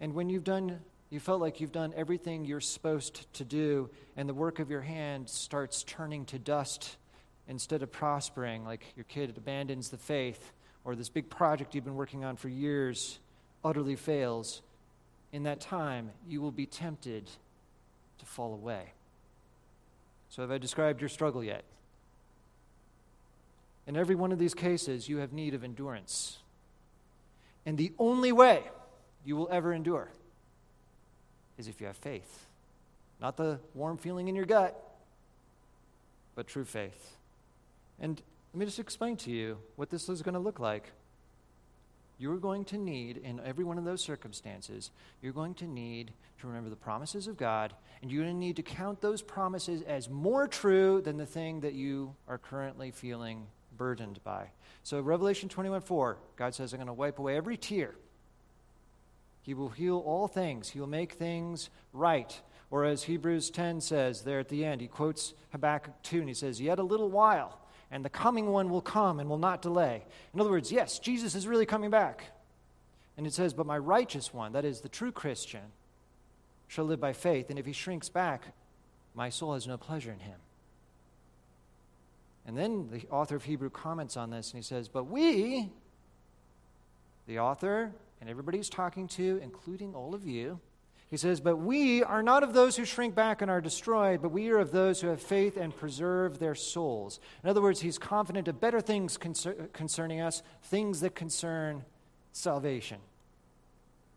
And 0.00 0.14
when 0.14 0.28
you've 0.28 0.42
done, 0.42 0.80
you 1.10 1.18
felt 1.18 1.40
like 1.40 1.60
you've 1.60 1.72
done 1.72 1.92
everything 1.96 2.44
you're 2.44 2.60
supposed 2.60 3.32
to 3.34 3.44
do, 3.44 3.90
and 4.16 4.28
the 4.28 4.34
work 4.34 4.60
of 4.60 4.70
your 4.70 4.80
hand 4.80 5.28
starts 5.28 5.82
turning 5.82 6.24
to 6.26 6.38
dust 6.38 6.96
instead 7.48 7.82
of 7.82 7.90
prospering, 7.90 8.64
like 8.64 8.84
your 8.94 9.04
kid 9.04 9.36
abandons 9.36 9.88
the 9.88 9.98
faith, 9.98 10.52
or 10.84 10.94
this 10.94 11.08
big 11.08 11.28
project 11.28 11.74
you've 11.74 11.84
been 11.84 11.96
working 11.96 12.24
on 12.24 12.36
for 12.36 12.48
years 12.48 13.18
utterly 13.64 13.96
fails, 13.96 14.62
in 15.32 15.42
that 15.42 15.60
time 15.60 16.10
you 16.28 16.40
will 16.40 16.52
be 16.52 16.64
tempted 16.64 17.28
to 18.18 18.24
fall 18.24 18.54
away. 18.54 18.92
So, 20.28 20.42
have 20.42 20.52
I 20.52 20.58
described 20.58 21.00
your 21.00 21.08
struggle 21.08 21.42
yet? 21.42 21.64
In 23.88 23.96
every 23.96 24.14
one 24.14 24.30
of 24.30 24.38
these 24.38 24.54
cases, 24.54 25.08
you 25.08 25.16
have 25.16 25.32
need 25.32 25.54
of 25.54 25.64
endurance. 25.64 26.38
And 27.66 27.76
the 27.76 27.92
only 27.98 28.30
way 28.30 28.62
you 29.24 29.34
will 29.34 29.48
ever 29.50 29.72
endure 29.72 30.08
is 31.60 31.68
if 31.68 31.80
you 31.80 31.86
have 31.86 31.96
faith. 31.96 32.46
Not 33.20 33.36
the 33.36 33.60
warm 33.74 33.98
feeling 33.98 34.28
in 34.28 34.34
your 34.34 34.46
gut, 34.46 34.74
but 36.34 36.48
true 36.48 36.64
faith. 36.64 37.16
And 38.00 38.20
let 38.52 38.58
me 38.58 38.66
just 38.66 38.78
explain 38.78 39.16
to 39.18 39.30
you 39.30 39.58
what 39.76 39.90
this 39.90 40.08
is 40.08 40.22
going 40.22 40.34
to 40.34 40.40
look 40.40 40.58
like. 40.58 40.90
You're 42.18 42.38
going 42.38 42.64
to 42.66 42.78
need, 42.78 43.18
in 43.18 43.40
every 43.40 43.64
one 43.64 43.78
of 43.78 43.84
those 43.84 44.02
circumstances, 44.02 44.90
you're 45.22 45.32
going 45.32 45.54
to 45.54 45.66
need 45.66 46.12
to 46.40 46.46
remember 46.46 46.68
the 46.68 46.76
promises 46.76 47.26
of 47.26 47.36
God, 47.36 47.72
and 48.02 48.10
you're 48.10 48.24
going 48.24 48.34
to 48.34 48.38
need 48.38 48.56
to 48.56 48.62
count 48.62 49.00
those 49.00 49.22
promises 49.22 49.82
as 49.82 50.08
more 50.08 50.46
true 50.48 51.00
than 51.00 51.16
the 51.16 51.26
thing 51.26 51.60
that 51.60 51.74
you 51.74 52.14
are 52.28 52.38
currently 52.38 52.90
feeling 52.90 53.46
burdened 53.76 54.22
by. 54.24 54.50
So, 54.82 55.00
Revelation 55.00 55.48
21 55.48 55.80
4, 55.80 56.18
God 56.36 56.54
says, 56.54 56.72
I'm 56.72 56.78
going 56.78 56.88
to 56.88 56.92
wipe 56.92 57.18
away 57.18 57.36
every 57.36 57.56
tear. 57.56 57.94
He 59.42 59.54
will 59.54 59.70
heal 59.70 59.98
all 59.98 60.28
things, 60.28 60.70
He 60.70 60.80
will 60.80 60.86
make 60.86 61.12
things 61.12 61.70
right. 61.92 62.40
Or 62.70 62.84
as 62.84 63.02
Hebrews 63.02 63.50
10 63.50 63.80
says 63.80 64.22
there 64.22 64.38
at 64.38 64.48
the 64.48 64.64
end, 64.64 64.80
he 64.80 64.86
quotes 64.86 65.34
Habakkuk 65.50 66.02
2 66.04 66.20
and 66.20 66.28
he 66.28 66.34
says, 66.34 66.60
Yet 66.60 66.78
a 66.78 66.84
little 66.84 67.10
while, 67.10 67.58
and 67.90 68.04
the 68.04 68.10
coming 68.10 68.46
one 68.46 68.70
will 68.70 68.80
come 68.80 69.18
and 69.18 69.28
will 69.28 69.38
not 69.38 69.60
delay. 69.60 70.04
In 70.32 70.40
other 70.40 70.50
words, 70.50 70.70
yes, 70.70 71.00
Jesus 71.00 71.34
is 71.34 71.48
really 71.48 71.66
coming 71.66 71.90
back. 71.90 72.26
And 73.16 73.26
it 73.26 73.34
says, 73.34 73.52
But 73.52 73.66
my 73.66 73.76
righteous 73.76 74.32
one, 74.32 74.52
that 74.52 74.64
is 74.64 74.80
the 74.80 74.88
true 74.88 75.10
Christian, 75.10 75.72
shall 76.68 76.84
live 76.84 77.00
by 77.00 77.12
faith. 77.12 77.50
And 77.50 77.58
if 77.58 77.66
he 77.66 77.72
shrinks 77.72 78.08
back, 78.08 78.54
my 79.14 79.30
soul 79.30 79.54
has 79.54 79.66
no 79.66 79.76
pleasure 79.76 80.12
in 80.12 80.20
him. 80.20 80.38
And 82.46 82.56
then 82.56 82.88
the 82.90 83.02
author 83.10 83.34
of 83.34 83.44
Hebrew 83.44 83.70
comments 83.70 84.16
on 84.16 84.30
this 84.30 84.52
and 84.52 84.58
he 84.58 84.62
says, 84.62 84.88
But 84.88 85.04
we, 85.04 85.70
the 87.26 87.40
author, 87.40 87.92
and 88.20 88.28
everybody 88.28 88.58
he's 88.58 88.68
talking 88.68 89.08
to, 89.08 89.40
including 89.42 89.94
all 89.94 90.14
of 90.14 90.26
you, 90.26 90.60
he 91.10 91.16
says, 91.16 91.40
But 91.40 91.56
we 91.56 92.04
are 92.04 92.22
not 92.22 92.44
of 92.44 92.52
those 92.52 92.76
who 92.76 92.84
shrink 92.84 93.14
back 93.16 93.42
and 93.42 93.50
are 93.50 93.60
destroyed, 93.60 94.22
but 94.22 94.30
we 94.30 94.48
are 94.50 94.58
of 94.58 94.70
those 94.70 95.00
who 95.00 95.08
have 95.08 95.20
faith 95.20 95.56
and 95.56 95.76
preserve 95.76 96.38
their 96.38 96.54
souls. 96.54 97.18
In 97.42 97.50
other 97.50 97.60
words, 97.60 97.80
he's 97.80 97.98
confident 97.98 98.46
of 98.46 98.60
better 98.60 98.80
things 98.80 99.16
concer- 99.16 99.68
concerning 99.72 100.20
us, 100.20 100.42
things 100.62 101.00
that 101.00 101.16
concern 101.16 101.84
salvation. 102.32 102.98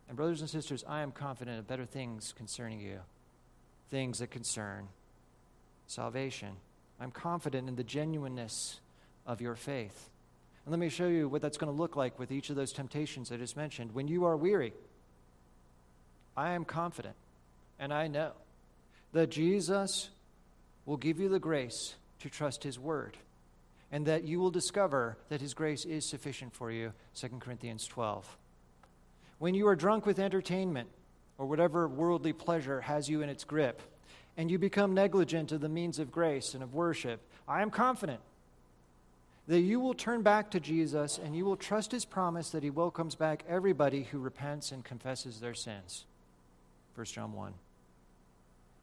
And, 0.07 0.15
brothers 0.15 0.41
and 0.41 0.49
sisters, 0.49 0.83
I 0.87 1.01
am 1.01 1.11
confident 1.11 1.57
of 1.57 1.67
better 1.67 1.85
things 1.85 2.31
concerning 2.37 2.79
you, 2.79 2.99
things 3.89 4.19
that 4.19 4.29
concern 4.29 4.87
salvation. 5.87 6.57
I'm 6.99 7.11
confident 7.11 7.67
in 7.67 7.75
the 7.75 7.83
genuineness 7.83 8.81
of 9.25 9.41
your 9.41 9.55
faith. 9.55 10.09
And 10.65 10.71
let 10.71 10.79
me 10.79 10.89
show 10.89 11.07
you 11.07 11.27
what 11.27 11.41
that's 11.41 11.57
going 11.57 11.73
to 11.73 11.77
look 11.77 11.95
like 11.95 12.17
with 12.17 12.31
each 12.31 12.49
of 12.49 12.55
those 12.55 12.71
temptations 12.71 13.31
I 13.31 13.37
just 13.37 13.57
mentioned. 13.57 13.93
When 13.93 14.07
you 14.07 14.25
are 14.25 14.37
weary, 14.37 14.73
I 16.37 16.53
am 16.53 16.65
confident 16.65 17.15
and 17.79 17.93
I 17.93 18.07
know 18.07 18.31
that 19.11 19.29
Jesus 19.29 20.09
will 20.85 20.97
give 20.97 21.19
you 21.19 21.29
the 21.29 21.39
grace 21.39 21.95
to 22.19 22.29
trust 22.29 22.63
his 22.63 22.79
word 22.79 23.17
and 23.91 24.05
that 24.05 24.23
you 24.23 24.39
will 24.39 24.51
discover 24.51 25.17
that 25.29 25.41
his 25.41 25.53
grace 25.53 25.85
is 25.85 26.09
sufficient 26.09 26.53
for 26.53 26.71
you 26.71 26.93
2 27.15 27.27
corinthians 27.39 27.85
12 27.85 28.37
when 29.43 29.53
you 29.53 29.67
are 29.67 29.75
drunk 29.75 30.05
with 30.05 30.19
entertainment 30.19 30.87
or 31.37 31.45
whatever 31.45 31.85
worldly 31.87 32.31
pleasure 32.31 32.79
has 32.79 33.09
you 33.09 33.21
in 33.21 33.27
its 33.27 33.43
grip 33.43 33.81
and 34.37 34.49
you 34.49 34.57
become 34.57 34.93
negligent 34.93 35.51
of 35.51 35.59
the 35.59 35.67
means 35.67 35.99
of 35.99 36.13
grace 36.13 36.53
and 36.53 36.63
of 36.63 36.73
worship, 36.73 37.19
I 37.45 37.61
am 37.61 37.69
confident 37.69 38.21
that 39.47 39.59
you 39.59 39.79
will 39.79 39.93
turn 39.93 40.21
back 40.21 40.51
to 40.51 40.59
Jesus 40.59 41.17
and 41.17 41.35
you 41.35 41.43
will 41.43 41.57
trust 41.57 41.91
his 41.91 42.05
promise 42.05 42.49
that 42.51 42.63
he 42.63 42.69
welcomes 42.69 43.15
back 43.15 43.43
everybody 43.47 44.03
who 44.03 44.19
repents 44.19 44.71
and 44.71 44.85
confesses 44.85 45.39
their 45.39 45.53
sins. 45.53 46.05
1 46.95 47.05
John 47.07 47.33
1. 47.33 47.53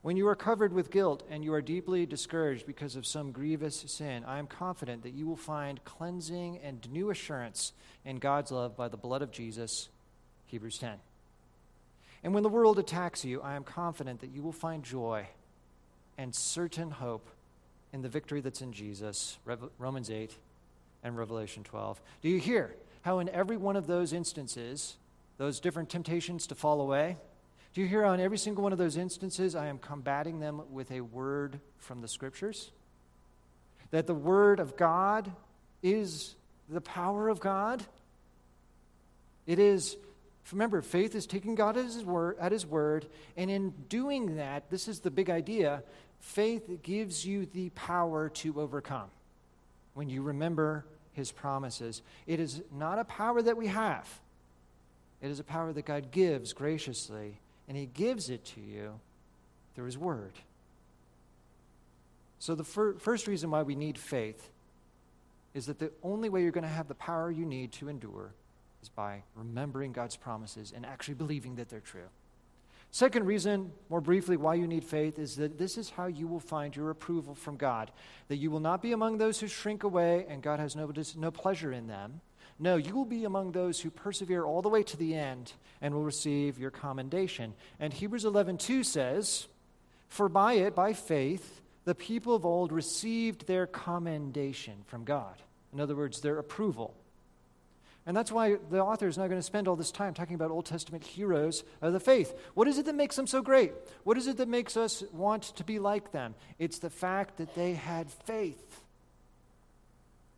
When 0.03 0.17
you 0.17 0.29
are 0.29 0.37
covered 0.37 0.73
with 0.73 0.91
guilt 0.91 1.23
and 1.31 1.45
you 1.45 1.53
are 1.55 1.63
deeply 1.63 2.07
discouraged 2.07 2.67
because 2.67 2.97
of 2.97 3.07
some 3.07 3.33
grievous 3.33 3.85
sin, 3.87 4.25
I 4.25 4.39
am 4.39 4.47
confident 4.47 5.03
that 5.03 5.15
you 5.15 5.27
will 5.27 5.37
find 5.37 5.83
cleansing 5.85 6.59
and 6.63 6.91
new 6.91 7.11
assurance 7.11 7.73
in 8.05 8.17
God's 8.17 8.51
love 8.51 8.77
by 8.77 8.89
the 8.89 8.97
blood 8.97 9.23
of 9.23 9.31
Jesus. 9.31 9.89
Hebrews 10.47 10.79
10. 10.79 10.93
And 12.23 12.35
when 12.35 12.43
the 12.43 12.49
world 12.49 12.79
attacks 12.79 13.25
you, 13.25 13.41
I 13.41 13.57
am 13.57 13.65
confident 13.65 14.21
that 14.21 14.31
you 14.31 14.43
will 14.43 14.53
find 14.53 14.83
joy 14.83 15.27
and 16.19 16.35
certain 16.35 16.91
hope 16.91 17.29
in 17.93 18.03
the 18.03 18.09
victory 18.09 18.41
that's 18.41 18.61
in 18.61 18.73
Jesus, 18.73 19.39
Romans 19.79 20.11
8 20.11 20.35
and 21.03 21.17
Revelation 21.17 21.65
12. 21.65 22.01
Do 22.23 22.29
you 22.29 22.39
hear 22.39 22.75
how, 23.03 23.19
in 23.19 23.29
every 23.29 23.57
one 23.57 23.77
of 23.77 23.87
those 23.87 24.13
instances, 24.13 24.97
those 25.39 25.61
different 25.61 25.89
temptations 25.89 26.47
to 26.49 26.55
fall 26.55 26.81
away, 26.81 27.17
do 27.73 27.81
you 27.81 27.87
hear 27.87 28.05
in 28.05 28.21
every 28.21 28.39
single 28.39 28.63
one 28.63 28.73
of 28.73 28.79
those 28.79 28.97
instances, 28.97 29.55
I 29.55 29.69
am 29.69 29.79
combating 29.79 30.41
them 30.41 30.63
with 30.71 30.91
a 30.91 31.01
word 31.01 31.61
from 31.79 32.01
the 32.01 32.09
scriptures? 32.09 32.71
That 33.93 34.07
the 34.07 34.15
word 34.15 34.61
of 34.61 34.77
God 34.77 35.31
is 35.83 36.35
the 36.69 36.81
power 36.81 37.29
of 37.29 37.41
God? 37.41 37.85
It 39.47 39.59
is 39.59 39.97
Remember, 40.53 40.83
faith 40.83 41.15
is 41.15 41.27
taking 41.27 41.55
God 41.55 41.77
at 41.77 41.85
his, 41.85 42.05
word, 42.05 42.37
at 42.41 42.51
his 42.51 42.67
word, 42.67 43.07
and 43.37 43.51
in 43.51 43.71
doing 43.89 44.37
that, 44.37 44.69
this 44.71 44.89
is 44.89 45.01
the 45.01 45.11
big 45.11 45.31
idea 45.31 45.83
faith 46.19 46.83
gives 46.83 47.25
you 47.25 47.47
the 47.47 47.71
power 47.71 48.29
to 48.29 48.61
overcome 48.61 49.09
when 49.95 50.09
you 50.09 50.23
remember 50.23 50.85
his 51.13 51.33
promises. 51.33 52.03
It 52.27 52.41
is 52.41 52.63
not 52.73 52.99
a 52.99 53.05
power 53.05 53.43
that 53.43 53.57
we 53.57 53.67
have, 53.69 54.09
it 55.21 55.31
is 55.31 55.41
a 55.41 55.45
power 55.45 55.73
that 55.73 55.85
God 55.85 56.11
gives 56.11 56.53
graciously, 56.53 57.39
and 57.69 57.77
he 57.77 57.87
gives 57.87 58.31
it 58.31 58.45
to 58.47 58.61
you 58.61 59.01
through 59.75 59.87
his 59.87 59.99
word. 59.99 60.33
So, 62.39 62.55
the 62.55 62.65
fir- 62.65 62.95
first 62.95 63.27
reason 63.27 63.51
why 63.51 63.63
we 63.63 63.75
need 63.75 63.99
faith 63.99 64.51
is 65.53 65.67
that 65.67 65.79
the 65.79 65.91
only 66.03 66.29
way 66.29 66.43
you're 66.43 66.53
going 66.53 66.63
to 66.63 66.69
have 66.69 66.89
the 66.89 66.95
power 66.95 67.31
you 67.31 67.45
need 67.45 67.73
to 67.73 67.89
endure 67.89 68.33
is 68.83 68.89
by 68.89 69.23
remembering 69.35 69.93
God's 69.93 70.17
promises 70.17 70.73
and 70.75 70.87
actually 70.87 71.15
believing 71.15 71.57
that 71.57 71.69
they're 71.69 71.81
true. 71.81 72.09
Second 72.93 73.25
reason, 73.27 73.73
more 73.89 74.01
briefly, 74.01 74.37
why 74.37 74.55
you 74.55 74.67
need 74.67 74.85
faith 74.85 75.19
is 75.19 75.37
that 75.37 75.59
this 75.59 75.79
is 75.79 75.91
how 75.91 76.07
you 76.07 76.27
will 76.27 76.41
find 76.41 76.75
your 76.75 76.91
approval 76.91 77.35
from 77.35 77.57
God. 77.57 77.93
That 78.29 78.39
you 78.39 78.51
will 78.51 78.61
not 78.61 78.83
be 78.83 78.93
among 78.93 79.19
those 79.19 79.39
who 79.39 79.47
shrink 79.47 79.85
away 79.85 80.27
and 80.29 80.43
God 80.43 80.59
has 80.59 80.75
no, 80.75 80.91
no 81.17 81.31
pleasure 81.31 81.73
in 81.73 81.87
them. 81.87 82.21
No, 82.59 82.77
you 82.77 82.95
will 82.95 83.07
be 83.07 83.25
among 83.25 83.53
those 83.53 83.81
who 83.81 83.91
persevere 83.91 84.45
all 84.45 84.61
the 84.61 84.69
way 84.69 84.83
to 84.83 84.97
the 84.97 85.15
end 85.15 85.53
and 85.81 85.95
will 85.95 86.03
receive 86.03 86.59
your 86.59 86.71
commendation. 86.71 87.55
And 87.79 87.93
Hebrews 87.93 88.25
11:2 88.25 88.85
says, 88.85 89.49
"For 90.09 90.29
by 90.29 90.55
it, 90.55 90.75
by 90.75 90.93
faith, 90.93 91.61
the 91.85 91.95
people 91.95 92.35
of 92.35 92.45
old 92.45 92.73
received 92.73 93.47
their 93.47 93.67
commendation 93.67 94.83
from 94.87 95.05
God. 95.05 95.43
In 95.73 95.81
other 95.81 95.97
words, 95.97 96.21
their 96.21 96.39
approval. 96.39 96.95
And 98.07 98.17
that's 98.17 98.33
why 98.33 98.57
the 98.71 98.83
author 98.83 99.07
is 99.07 99.19
not 99.19 99.29
going 99.29 99.39
to 99.39 99.47
spend 99.47 99.69
all 99.69 99.77
this 99.77 99.91
time 99.91 100.15
talking 100.15 100.35
about 100.35 100.51
Old 100.51 100.67
Testament 100.67 101.05
heroes 101.05 101.65
of 101.83 101.93
the 101.93 102.01
faith. 102.01 102.35
What 102.55 102.67
is 102.67 102.79
it 102.79 102.87
that 102.87 102.95
makes 102.95 103.15
them 103.17 103.27
so 103.27 103.43
great? 103.43 103.73
What 104.05 104.17
is 104.17 104.27
it 104.27 104.39
that 104.39 104.49
makes 104.49 104.77
us 104.77 105.05
want 105.13 105.43
to 105.57 105.65
be 105.65 105.79
like 105.79 106.11
them? 106.13 106.35
It's 106.59 106.79
the 106.79 106.91
fact 106.91 107.37
that 107.37 107.55
they 107.55 107.75
had 107.75 108.11
faith 108.11 108.83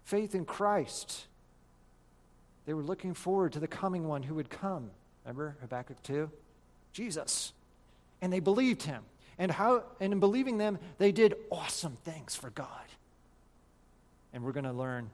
faith 0.05 0.35
in 0.35 0.44
Christ. 0.44 1.25
They 2.66 2.75
were 2.75 2.83
looking 2.83 3.14
forward 3.14 3.55
to 3.55 3.61
the 3.61 3.66
coming 3.66 4.07
one 4.07 4.22
who 4.22 4.35
would 4.35 4.51
come. 4.51 4.90
Remember 5.25 5.57
Habakkuk 5.62 6.03
2? 6.03 6.31
Jesus. 6.92 7.53
And 8.20 8.31
they 8.31 8.40
believed 8.40 8.83
him. 8.83 9.03
And 9.38 9.51
how 9.51 9.85
and 10.01 10.12
in 10.12 10.20
believing 10.20 10.59
them, 10.59 10.79
they 10.98 11.12
did 11.12 11.35
awesome 11.51 11.96
things 12.05 12.37
for 12.37 12.51
God. 12.51 12.68
And 14.35 14.44
we're 14.44 14.53
going 14.53 14.64
to 14.64 14.72
learn 14.72 15.09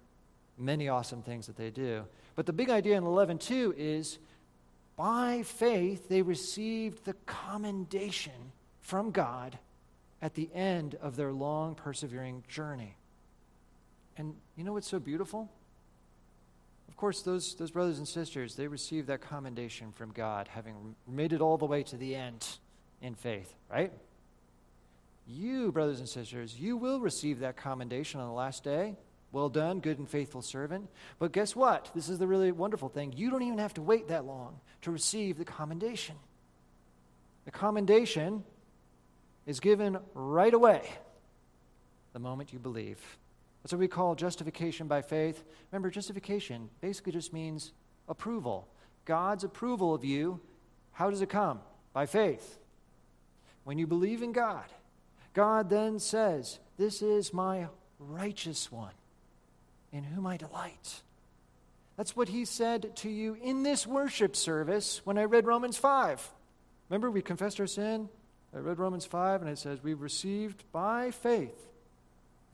many 0.59 0.88
awesome 0.88 1.23
things 1.23 1.47
that 1.47 1.57
they 1.57 1.71
do. 1.71 2.05
But 2.35 2.47
the 2.47 2.53
big 2.53 2.71
idea 2.71 2.97
in 2.97 3.05
11:2 3.05 3.75
is 3.77 4.18
by 4.97 5.42
faith 5.42 6.09
they 6.09 6.23
received 6.23 7.05
the 7.05 7.14
commendation 7.27 8.53
from 8.81 9.11
God 9.11 9.59
at 10.21 10.35
the 10.35 10.49
end 10.53 10.97
of 10.97 11.16
their 11.16 11.33
long 11.33 11.75
persevering 11.75 12.42
journey. 12.49 12.97
And 14.16 14.35
you 14.57 14.64
know 14.64 14.73
what's 14.73 14.88
so 14.88 14.99
beautiful? 14.99 15.49
Of 16.88 16.97
course, 16.97 17.23
those, 17.23 17.55
those 17.55 17.71
brothers 17.71 17.99
and 17.99 18.09
sisters, 18.09 18.57
they 18.57 18.66
received 18.66 19.07
that 19.07 19.21
commendation 19.21 19.92
from 19.92 20.11
God, 20.11 20.49
having 20.49 20.97
made 21.07 21.33
it 21.33 21.40
all 21.40 21.57
the 21.57 21.66
way 21.66 21.85
to 21.85 21.97
the 21.97 22.16
end 22.16 22.44
in 23.01 23.14
faith, 23.14 23.55
right? 23.71 23.92
You, 25.29 25.71
brothers 25.71 26.01
and 26.01 26.09
sisters, 26.09 26.59
you 26.59 26.77
will 26.77 26.99
receive 26.99 27.38
that 27.40 27.57
commendation 27.57 28.21
on 28.21 28.27
the 28.27 28.35
last 28.35 28.64
day. 28.64 28.97
Well 29.31 29.49
done, 29.49 29.81
good 29.81 29.99
and 29.99 30.09
faithful 30.09 30.43
servant. 30.43 30.88
But 31.19 31.33
guess 31.33 31.55
what? 31.55 31.91
This 31.95 32.09
is 32.09 32.19
the 32.19 32.27
really 32.27 32.51
wonderful 32.51 32.88
thing. 32.88 33.12
You 33.14 33.31
don't 33.31 33.43
even 33.43 33.59
have 33.59 33.75
to 33.75 33.83
wait 33.83 34.09
that 34.09 34.25
long 34.25 34.61
to 34.83 34.91
receive 34.91 35.37
the 35.37 35.45
commendation. 35.45 36.17
The 37.45 37.51
commendation 37.51 38.45
is 39.47 39.61
given 39.61 39.99
right 40.14 40.53
away 40.53 40.83
the 42.12 42.19
moment 42.19 42.53
you 42.53 42.59
believe. 42.59 42.99
That's 43.62 43.73
what 43.73 43.81
we 43.81 43.88
call 43.88 44.14
justification 44.14 44.87
by 44.88 45.03
faith. 45.03 45.45
Remember, 45.71 45.91
justification 45.91 46.71
basically 46.81 47.12
just 47.12 47.33
means 47.33 47.73
approval. 48.09 48.67
God's 49.05 49.45
approval 49.45 49.95
of 49.95 50.05
you, 50.05 50.41
how 50.93 51.11
does 51.11 51.21
it 51.23 51.29
come? 51.29 51.61
By 51.93 52.07
faith. 52.07 52.59
When 53.64 53.79
you 53.79 53.87
believe 53.87 54.23
in 54.23 54.33
God, 54.33 54.64
God 55.35 55.69
then 55.69 55.99
says, 55.99 56.59
This 56.79 57.03
is 57.03 57.35
my 57.35 57.67
righteous 57.99 58.73
one 58.73 58.93
in 59.92 60.05
whom 60.05 60.27
I 60.27 60.37
delight. 60.37 61.03
That's 61.96 62.14
what 62.14 62.29
he 62.29 62.44
said 62.44 62.94
to 62.96 63.11
you 63.11 63.37
in 63.42 63.62
this 63.64 63.87
worship 63.87 64.37
service 64.37 65.01
when 65.05 65.18
I 65.18 65.24
read 65.24 65.46
Romans 65.46 65.77
5. 65.77 66.31
Remember, 66.88 67.11
we 67.11 67.22
confessed 67.22 67.59
our 67.61 67.66
sin. 67.66 68.09
I 68.55 68.59
read 68.59 68.79
Romans 68.79 69.05
5, 69.05 69.42
and 69.42 69.51
it 69.51 69.59
says, 69.59 69.83
We've 69.83 70.01
received 70.01 70.62
by 70.72 71.11
faith 71.11 71.68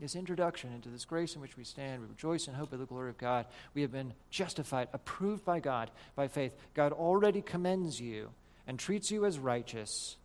this 0.01 0.17
introduction 0.17 0.73
into 0.73 0.89
this 0.89 1.05
grace 1.05 1.35
in 1.35 1.41
which 1.41 1.57
we 1.57 1.65
stand. 1.65 2.03
We 2.03 2.09
rejoice 2.09 2.49
in 2.49 2.55
hope 2.55 2.73
of 2.73 2.79
the 2.79 2.87
glory 2.87 3.11
of 3.11 3.19
God. 3.19 3.47
We 3.75 3.83
have 3.83 3.93
been 3.93 4.13
justified, 4.31 4.89
approved 4.93 5.45
by 5.45 5.61
God 5.61 5.91
by 6.17 6.29
faith. 6.29 6.53
God 6.75 6.93
already 6.93 7.43
commends 7.43 8.01
you 8.01 8.31
and 8.67 8.79
treats 8.79 9.11
you 9.11 9.25
as 9.25 9.39
righteous 9.39 10.17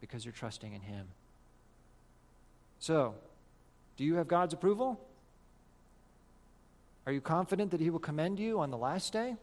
because 0.00 0.24
you're 0.24 0.32
trusting 0.32 0.72
in 0.72 0.82
Him. 0.82 1.06
So, 2.78 3.14
do 3.96 4.04
you 4.04 4.16
have 4.16 4.28
God's 4.28 4.52
approval? 4.52 5.00
Are 7.06 7.12
you 7.12 7.20
confident 7.20 7.70
that 7.70 7.80
He 7.80 7.90
will 7.90 8.00
commend 8.00 8.38
you 8.38 8.58
on 8.60 8.70
the 8.70 8.76
last 8.76 9.12
day? 9.12 9.36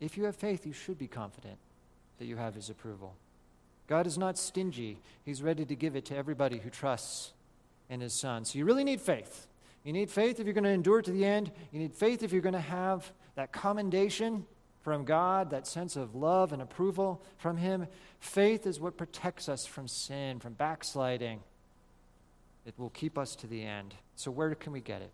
If 0.00 0.16
you 0.16 0.24
have 0.24 0.36
faith, 0.36 0.66
you 0.66 0.72
should 0.72 0.98
be 0.98 1.06
confident 1.06 1.58
that 2.18 2.26
you 2.26 2.36
have 2.36 2.54
His 2.54 2.68
approval. 2.68 3.14
God 3.86 4.06
is 4.06 4.18
not 4.18 4.36
stingy, 4.36 4.98
He's 5.24 5.42
ready 5.42 5.64
to 5.64 5.74
give 5.74 5.96
it 5.96 6.04
to 6.06 6.16
everybody 6.16 6.58
who 6.58 6.70
trusts 6.70 7.32
in 7.88 8.00
His 8.00 8.12
Son. 8.12 8.44
So 8.44 8.58
you 8.58 8.64
really 8.64 8.84
need 8.84 9.00
faith. 9.00 9.46
You 9.84 9.92
need 9.92 10.10
faith 10.10 10.40
if 10.40 10.46
you're 10.46 10.54
going 10.54 10.64
to 10.64 10.70
endure 10.70 11.00
to 11.00 11.10
the 11.10 11.24
end. 11.24 11.50
You 11.72 11.78
need 11.78 11.94
faith 11.94 12.22
if 12.22 12.32
you're 12.32 12.42
going 12.42 12.52
to 12.52 12.60
have 12.60 13.10
that 13.36 13.52
commendation 13.52 14.44
from 14.82 15.04
God, 15.04 15.50
that 15.50 15.66
sense 15.66 15.96
of 15.96 16.14
love 16.14 16.52
and 16.52 16.60
approval 16.60 17.22
from 17.38 17.56
Him. 17.56 17.86
Faith 18.18 18.66
is 18.66 18.80
what 18.80 18.96
protects 18.96 19.48
us 19.48 19.66
from 19.66 19.88
sin, 19.88 20.40
from 20.40 20.54
backsliding. 20.54 21.40
It 22.66 22.74
will 22.78 22.90
keep 22.90 23.16
us 23.16 23.34
to 23.36 23.46
the 23.46 23.62
end. 23.62 23.94
So, 24.16 24.30
where 24.30 24.54
can 24.54 24.72
we 24.72 24.80
get 24.80 25.02
it? 25.02 25.12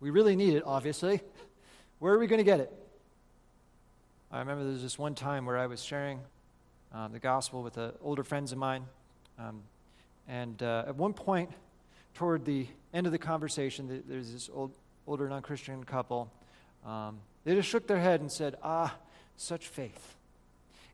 We 0.00 0.08
really 0.08 0.34
need 0.34 0.54
it, 0.54 0.62
obviously. 0.64 1.20
Where 1.98 2.14
are 2.14 2.18
we 2.18 2.26
going 2.26 2.38
to 2.38 2.44
get 2.44 2.58
it? 2.58 2.72
I 4.32 4.38
remember 4.38 4.64
there 4.64 4.72
was 4.72 4.82
this 4.82 4.98
one 4.98 5.14
time 5.14 5.44
where 5.44 5.58
I 5.58 5.66
was 5.66 5.82
sharing 5.82 6.20
um, 6.92 7.12
the 7.12 7.18
gospel 7.18 7.62
with 7.62 7.76
uh, 7.76 7.90
older 8.00 8.24
friends 8.24 8.50
of 8.50 8.56
mine. 8.56 8.86
Um, 9.38 9.62
and 10.26 10.62
uh, 10.62 10.84
at 10.86 10.96
one 10.96 11.12
point, 11.12 11.50
toward 12.14 12.46
the 12.46 12.66
end 12.94 13.04
of 13.06 13.12
the 13.12 13.18
conversation, 13.18 14.02
there's 14.08 14.32
this 14.32 14.48
old, 14.52 14.72
older 15.06 15.28
non 15.28 15.42
Christian 15.42 15.84
couple. 15.84 16.32
Um, 16.86 17.18
they 17.44 17.54
just 17.54 17.68
shook 17.68 17.86
their 17.86 18.00
head 18.00 18.20
and 18.20 18.32
said, 18.32 18.56
Ah, 18.62 18.96
such 19.36 19.68
faith. 19.68 20.16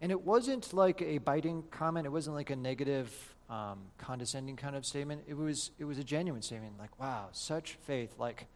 And 0.01 0.11
it 0.11 0.21
wasn't 0.21 0.75
like 0.75 1.01
a 1.01 1.19
biting 1.19 1.63
comment, 1.71 2.07
it 2.07 2.11
wasn't 2.11 2.35
like 2.35 2.51
a 2.51 2.57
negative, 2.57 3.13
um, 3.49 3.79
condescending 3.99 4.57
kind 4.57 4.75
of 4.75 4.85
statement. 4.85 5.23
It 5.29 5.37
was, 5.37 5.71
it 5.79 5.85
was 5.85 5.99
a 5.99 6.05
genuine 6.05 6.43
statement, 6.43 6.73
like, 6.79 6.99
wow, 6.99 7.29
such 7.31 7.79
faith. 7.87 8.15
Like, 8.19 8.47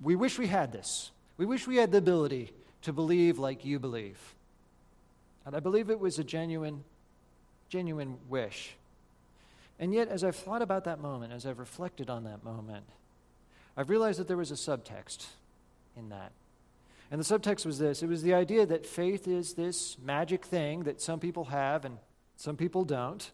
we 0.00 0.16
wish 0.16 0.38
we 0.38 0.46
had 0.46 0.72
this. 0.72 1.10
We 1.36 1.46
wish 1.46 1.66
we 1.66 1.76
had 1.76 1.92
the 1.92 1.98
ability 1.98 2.52
to 2.82 2.92
believe 2.92 3.38
like 3.38 3.64
you 3.64 3.78
believe. 3.78 4.34
And 5.44 5.54
I 5.54 5.60
believe 5.60 5.90
it 5.90 6.00
was 6.00 6.18
a 6.18 6.24
genuine, 6.24 6.84
genuine 7.68 8.18
wish. 8.28 8.76
And 9.78 9.92
yet, 9.92 10.08
as 10.08 10.24
I've 10.24 10.36
thought 10.36 10.62
about 10.62 10.84
that 10.84 11.00
moment, 11.00 11.32
as 11.32 11.46
I've 11.46 11.58
reflected 11.58 12.08
on 12.08 12.24
that 12.24 12.42
moment, 12.42 12.84
I've 13.76 13.90
realized 13.90 14.18
that 14.18 14.28
there 14.28 14.36
was 14.36 14.50
a 14.50 14.54
subtext 14.54 15.26
in 15.96 16.08
that. 16.08 16.32
And 17.10 17.20
the 17.20 17.24
subtext 17.24 17.66
was 17.66 17.78
this 17.78 18.02
it 18.02 18.08
was 18.08 18.22
the 18.22 18.34
idea 18.34 18.66
that 18.66 18.86
faith 18.86 19.28
is 19.28 19.54
this 19.54 19.96
magic 20.02 20.44
thing 20.44 20.84
that 20.84 21.00
some 21.00 21.20
people 21.20 21.44
have 21.46 21.84
and 21.84 21.98
some 22.36 22.56
people 22.56 22.84
don't. 22.84 23.30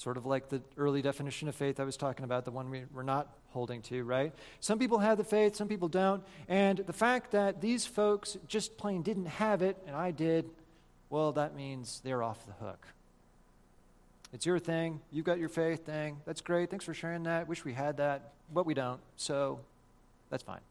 Sort 0.00 0.16
of 0.16 0.24
like 0.24 0.48
the 0.48 0.62
early 0.78 1.02
definition 1.02 1.46
of 1.46 1.54
faith 1.54 1.78
I 1.78 1.84
was 1.84 1.98
talking 1.98 2.24
about, 2.24 2.46
the 2.46 2.50
one 2.50 2.70
we, 2.70 2.84
we're 2.90 3.02
not 3.02 3.36
holding 3.50 3.82
to, 3.82 4.02
right? 4.02 4.32
Some 4.58 4.78
people 4.78 4.96
have 5.00 5.18
the 5.18 5.24
faith, 5.24 5.54
some 5.54 5.68
people 5.68 5.88
don't. 5.88 6.22
And 6.48 6.78
the 6.78 6.94
fact 6.94 7.32
that 7.32 7.60
these 7.60 7.84
folks 7.84 8.38
just 8.48 8.78
plain 8.78 9.02
didn't 9.02 9.26
have 9.26 9.60
it 9.60 9.76
and 9.86 9.94
I 9.94 10.10
did, 10.10 10.48
well, 11.10 11.32
that 11.32 11.54
means 11.54 12.00
they're 12.02 12.22
off 12.22 12.46
the 12.46 12.64
hook. 12.64 12.86
It's 14.32 14.46
your 14.46 14.58
thing. 14.58 15.02
You've 15.12 15.26
got 15.26 15.38
your 15.38 15.50
faith 15.50 15.84
thing. 15.84 16.16
That's 16.24 16.40
great. 16.40 16.70
Thanks 16.70 16.86
for 16.86 16.94
sharing 16.94 17.24
that. 17.24 17.46
Wish 17.46 17.66
we 17.66 17.74
had 17.74 17.98
that, 17.98 18.32
but 18.54 18.64
we 18.64 18.72
don't. 18.72 19.00
So 19.16 19.60
that's 20.30 20.42
fine. 20.42 20.62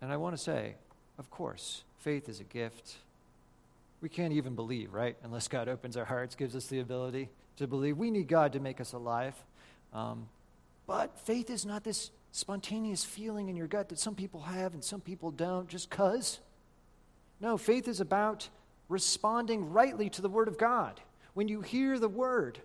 And 0.00 0.12
I 0.12 0.16
want 0.16 0.36
to 0.36 0.40
say, 0.40 0.76
of 1.18 1.28
course, 1.28 1.82
faith 1.98 2.28
is 2.28 2.38
a 2.38 2.44
gift 2.44 2.98
we 4.04 4.10
can't 4.10 4.34
even 4.34 4.54
believe, 4.54 4.92
right? 4.92 5.16
Unless 5.22 5.48
God 5.48 5.66
opens 5.66 5.96
our 5.96 6.04
hearts, 6.04 6.34
gives 6.34 6.54
us 6.54 6.66
the 6.66 6.80
ability 6.80 7.30
to 7.56 7.66
believe. 7.66 7.96
We 7.96 8.10
need 8.10 8.28
God 8.28 8.52
to 8.52 8.60
make 8.60 8.78
us 8.78 8.92
alive. 8.92 9.34
Um, 9.94 10.28
but 10.86 11.18
faith 11.20 11.48
is 11.48 11.64
not 11.64 11.84
this 11.84 12.10
spontaneous 12.30 13.02
feeling 13.02 13.48
in 13.48 13.56
your 13.56 13.66
gut 13.66 13.88
that 13.88 13.98
some 13.98 14.14
people 14.14 14.42
have 14.42 14.74
and 14.74 14.84
some 14.84 15.00
people 15.00 15.30
don't 15.30 15.70
just 15.70 15.88
because. 15.88 16.40
No, 17.40 17.56
faith 17.56 17.88
is 17.88 17.98
about 17.98 18.46
responding 18.90 19.72
rightly 19.72 20.10
to 20.10 20.20
the 20.20 20.28
Word 20.28 20.48
of 20.48 20.58
God. 20.58 21.00
When 21.32 21.48
you 21.48 21.62
hear 21.62 21.98
the 21.98 22.06
Word, 22.06 22.58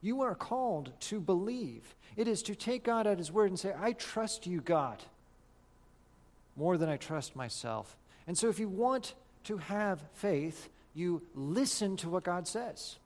you 0.00 0.22
are 0.22 0.34
called 0.34 0.92
to 1.00 1.20
believe. 1.20 1.94
It 2.16 2.26
is 2.26 2.42
to 2.44 2.54
take 2.54 2.84
God 2.84 3.06
at 3.06 3.18
His 3.18 3.30
Word 3.30 3.50
and 3.50 3.60
say, 3.60 3.74
I 3.78 3.92
trust 3.92 4.46
you, 4.46 4.62
God, 4.62 5.04
more 6.56 6.78
than 6.78 6.88
I 6.88 6.96
trust 6.96 7.36
myself. 7.36 7.98
And 8.26 8.38
so 8.38 8.48
if 8.48 8.58
you 8.58 8.70
want 8.70 9.12
to 9.44 9.58
have 9.58 10.00
faith, 10.14 10.70
you 10.96 11.22
listen 11.34 11.96
to 11.98 12.08
what 12.08 12.24
God 12.24 12.48
says. 12.48 12.96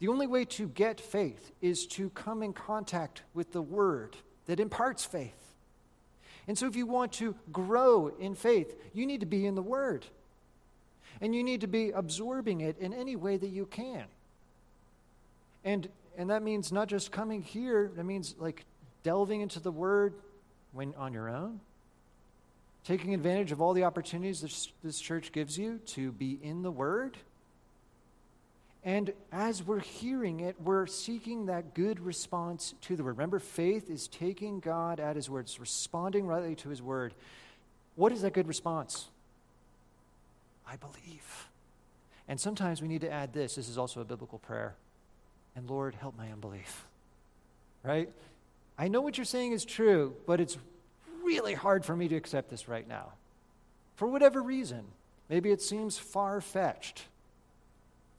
The 0.00 0.08
only 0.08 0.26
way 0.26 0.44
to 0.46 0.66
get 0.68 1.00
faith 1.00 1.52
is 1.60 1.86
to 1.88 2.10
come 2.10 2.42
in 2.42 2.52
contact 2.52 3.22
with 3.34 3.52
the 3.52 3.62
Word 3.62 4.16
that 4.46 4.58
imparts 4.58 5.04
faith. 5.04 5.54
And 6.48 6.58
so, 6.58 6.66
if 6.66 6.74
you 6.74 6.86
want 6.86 7.12
to 7.14 7.36
grow 7.52 8.08
in 8.18 8.34
faith, 8.34 8.74
you 8.92 9.06
need 9.06 9.20
to 9.20 9.26
be 9.26 9.46
in 9.46 9.54
the 9.54 9.62
Word. 9.62 10.06
And 11.20 11.34
you 11.34 11.44
need 11.44 11.60
to 11.60 11.68
be 11.68 11.90
absorbing 11.90 12.62
it 12.62 12.76
in 12.78 12.92
any 12.92 13.14
way 13.14 13.36
that 13.36 13.50
you 13.50 13.64
can. 13.66 14.04
And, 15.64 15.88
and 16.18 16.30
that 16.30 16.42
means 16.42 16.72
not 16.72 16.88
just 16.88 17.12
coming 17.12 17.42
here, 17.42 17.92
that 17.94 18.04
means 18.04 18.34
like 18.40 18.64
delving 19.04 19.40
into 19.40 19.60
the 19.60 19.70
Word 19.70 20.14
when 20.72 20.94
on 20.96 21.12
your 21.12 21.28
own 21.28 21.60
taking 22.84 23.14
advantage 23.14 23.52
of 23.52 23.60
all 23.60 23.72
the 23.72 23.84
opportunities 23.84 24.40
this, 24.40 24.72
this 24.82 25.00
church 25.00 25.32
gives 25.32 25.58
you 25.58 25.78
to 25.86 26.12
be 26.12 26.38
in 26.42 26.62
the 26.62 26.70
Word. 26.70 27.16
And 28.84 29.12
as 29.30 29.62
we're 29.62 29.80
hearing 29.80 30.40
it, 30.40 30.56
we're 30.60 30.86
seeking 30.86 31.46
that 31.46 31.74
good 31.74 32.00
response 32.00 32.74
to 32.82 32.96
the 32.96 33.04
word. 33.04 33.16
Remember, 33.16 33.38
faith 33.38 33.88
is 33.88 34.08
taking 34.08 34.58
God 34.58 34.98
at 34.98 35.14
his 35.14 35.30
words, 35.30 35.60
responding 35.60 36.26
rightly 36.26 36.56
to 36.56 36.68
his 36.68 36.82
word. 36.82 37.14
What 37.94 38.10
is 38.10 38.22
that 38.22 38.32
good 38.32 38.48
response? 38.48 39.06
I 40.66 40.74
believe. 40.76 41.48
And 42.26 42.40
sometimes 42.40 42.82
we 42.82 42.88
need 42.88 43.02
to 43.02 43.10
add 43.10 43.32
this. 43.32 43.54
This 43.54 43.68
is 43.68 43.78
also 43.78 44.00
a 44.00 44.04
biblical 44.04 44.38
prayer. 44.38 44.74
And 45.54 45.70
Lord, 45.70 45.94
help 45.94 46.16
my 46.16 46.32
unbelief. 46.32 46.86
Right? 47.84 48.08
I 48.76 48.88
know 48.88 49.00
what 49.00 49.16
you're 49.16 49.24
saying 49.24 49.52
is 49.52 49.64
true, 49.64 50.16
but 50.26 50.40
it's 50.40 50.56
really 51.24 51.54
hard 51.54 51.84
for 51.84 51.96
me 51.96 52.08
to 52.08 52.16
accept 52.16 52.50
this 52.50 52.68
right 52.68 52.86
now. 52.86 53.12
For 53.96 54.06
whatever 54.08 54.42
reason. 54.42 54.84
Maybe 55.28 55.50
it 55.50 55.62
seems 55.62 55.96
far 55.98 56.40
fetched 56.40 57.04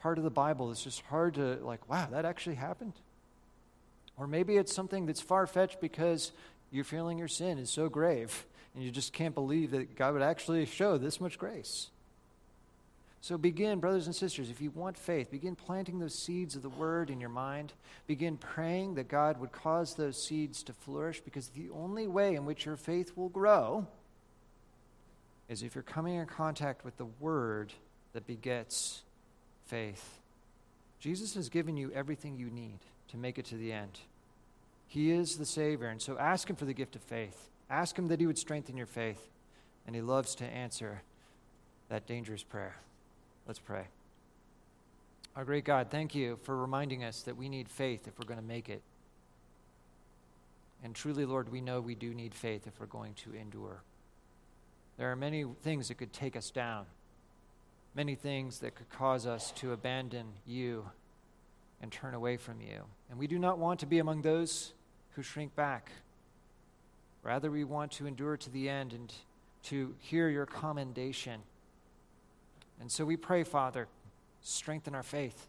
part 0.01 0.17
of 0.17 0.23
the 0.23 0.29
Bible 0.29 0.67
that's 0.67 0.83
just 0.83 1.01
hard 1.01 1.35
to, 1.35 1.59
like, 1.61 1.89
wow, 1.89 2.07
that 2.11 2.25
actually 2.25 2.55
happened. 2.55 2.93
Or 4.17 4.27
maybe 4.27 4.57
it's 4.57 4.73
something 4.73 5.05
that's 5.05 5.21
far 5.21 5.47
fetched 5.47 5.79
because 5.79 6.31
you're 6.71 6.83
feeling 6.83 7.17
your 7.17 7.27
sin 7.27 7.57
is 7.57 7.69
so 7.69 7.89
grave 7.89 8.45
and 8.75 8.83
you 8.83 8.91
just 8.91 9.13
can't 9.13 9.35
believe 9.35 9.71
that 9.71 9.95
God 9.95 10.13
would 10.13 10.21
actually 10.21 10.65
show 10.65 10.97
this 10.97 11.21
much 11.21 11.37
grace. 11.37 11.89
So 13.23 13.37
begin, 13.37 13.79
brothers 13.79 14.05
and 14.05 14.13
sisters, 14.13 14.49
if 14.49 14.59
you 14.59 14.69
want 14.71 14.97
faith, 14.97 15.31
begin 15.31 15.55
planting 15.55 15.97
those 15.97 16.13
seeds 16.13 16.57
of 16.57 16.61
the 16.61 16.67
word 16.67 17.09
in 17.09 17.21
your 17.21 17.29
mind. 17.29 17.71
Begin 18.05 18.35
praying 18.35 18.95
that 18.95 19.07
God 19.07 19.39
would 19.39 19.53
cause 19.53 19.95
those 19.95 20.21
seeds 20.21 20.61
to 20.63 20.73
flourish 20.73 21.21
because 21.21 21.47
the 21.47 21.69
only 21.73 22.05
way 22.05 22.35
in 22.35 22.43
which 22.43 22.65
your 22.65 22.75
faith 22.75 23.13
will 23.15 23.29
grow 23.29 23.87
is 25.47 25.63
if 25.63 25.73
you're 25.73 25.83
coming 25.83 26.15
in 26.15 26.25
contact 26.25 26.83
with 26.83 26.97
the 26.97 27.07
word 27.21 27.71
that 28.11 28.27
begets 28.27 29.03
faith. 29.67 30.19
Jesus 30.99 31.33
has 31.35 31.47
given 31.47 31.77
you 31.77 31.93
everything 31.95 32.35
you 32.35 32.49
need 32.49 32.79
to 33.07 33.15
make 33.15 33.39
it 33.39 33.45
to 33.45 33.55
the 33.55 33.71
end. 33.71 33.99
He 34.85 35.11
is 35.11 35.37
the 35.37 35.45
Savior, 35.45 35.87
and 35.87 36.01
so 36.01 36.17
ask 36.17 36.49
Him 36.49 36.57
for 36.57 36.65
the 36.65 36.73
gift 36.73 36.97
of 36.97 37.01
faith. 37.01 37.47
Ask 37.69 37.97
Him 37.97 38.09
that 38.09 38.19
He 38.19 38.27
would 38.27 38.37
strengthen 38.37 38.75
your 38.75 38.85
faith, 38.85 39.29
and 39.87 39.95
He 39.95 40.01
loves 40.01 40.35
to 40.35 40.43
answer 40.43 41.03
that 41.87 42.05
dangerous 42.05 42.43
prayer. 42.43 42.75
Let's 43.47 43.59
pray. 43.59 43.85
Our 45.35 45.45
great 45.45 45.65
God, 45.65 45.87
thank 45.89 46.13
you 46.13 46.37
for 46.43 46.55
reminding 46.55 47.03
us 47.03 47.21
that 47.23 47.37
we 47.37 47.49
need 47.49 47.67
faith 47.67 48.07
if 48.07 48.17
we're 48.19 48.27
going 48.27 48.39
to 48.39 48.45
make 48.45 48.69
it. 48.69 48.81
And 50.83 50.93
truly, 50.93 51.25
Lord, 51.25 51.51
we 51.51 51.61
know 51.61 51.81
we 51.81 51.95
do 51.95 52.13
need 52.13 52.33
faith 52.33 52.67
if 52.67 52.79
we're 52.79 52.85
going 52.85 53.13
to 53.15 53.33
endure. 53.33 53.81
There 54.97 55.11
are 55.11 55.15
many 55.15 55.45
things 55.63 55.87
that 55.87 55.95
could 55.95 56.13
take 56.13 56.35
us 56.35 56.51
down 56.51 56.85
many 57.95 58.15
things 58.15 58.59
that 58.59 58.75
could 58.75 58.89
cause 58.89 59.27
us 59.27 59.51
to 59.51 59.71
abandon 59.71 60.25
you 60.45 60.85
and 61.81 61.91
turn 61.91 62.13
away 62.13 62.37
from 62.37 62.61
you. 62.61 62.83
And 63.09 63.19
we 63.19 63.27
do 63.27 63.37
not 63.37 63.59
want 63.59 63.79
to 63.81 63.85
be 63.85 63.99
among 63.99 64.21
those 64.21 64.73
who 65.11 65.21
shrink 65.21 65.55
back. 65.55 65.91
Rather, 67.21 67.51
we 67.51 67.63
want 67.63 67.91
to 67.93 68.07
endure 68.07 68.37
to 68.37 68.49
the 68.49 68.67
end 68.67 68.93
and 68.93 69.13
to 69.63 69.93
hear 69.99 70.29
your 70.29 70.45
commendation. 70.45 71.41
And 72.83 72.91
so 72.91 73.05
we 73.05 73.15
pray, 73.15 73.45
Father, 73.45 73.87
strengthen 74.41 74.93
our 74.93 75.03
faith. 75.03 75.47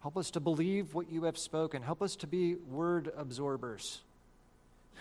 Help 0.00 0.16
us 0.16 0.28
to 0.32 0.40
believe 0.40 0.92
what 0.92 1.08
you 1.08 1.22
have 1.22 1.38
spoken. 1.38 1.82
Help 1.82 2.02
us 2.02 2.16
to 2.16 2.26
be 2.26 2.56
word 2.56 3.12
absorbers 3.16 4.00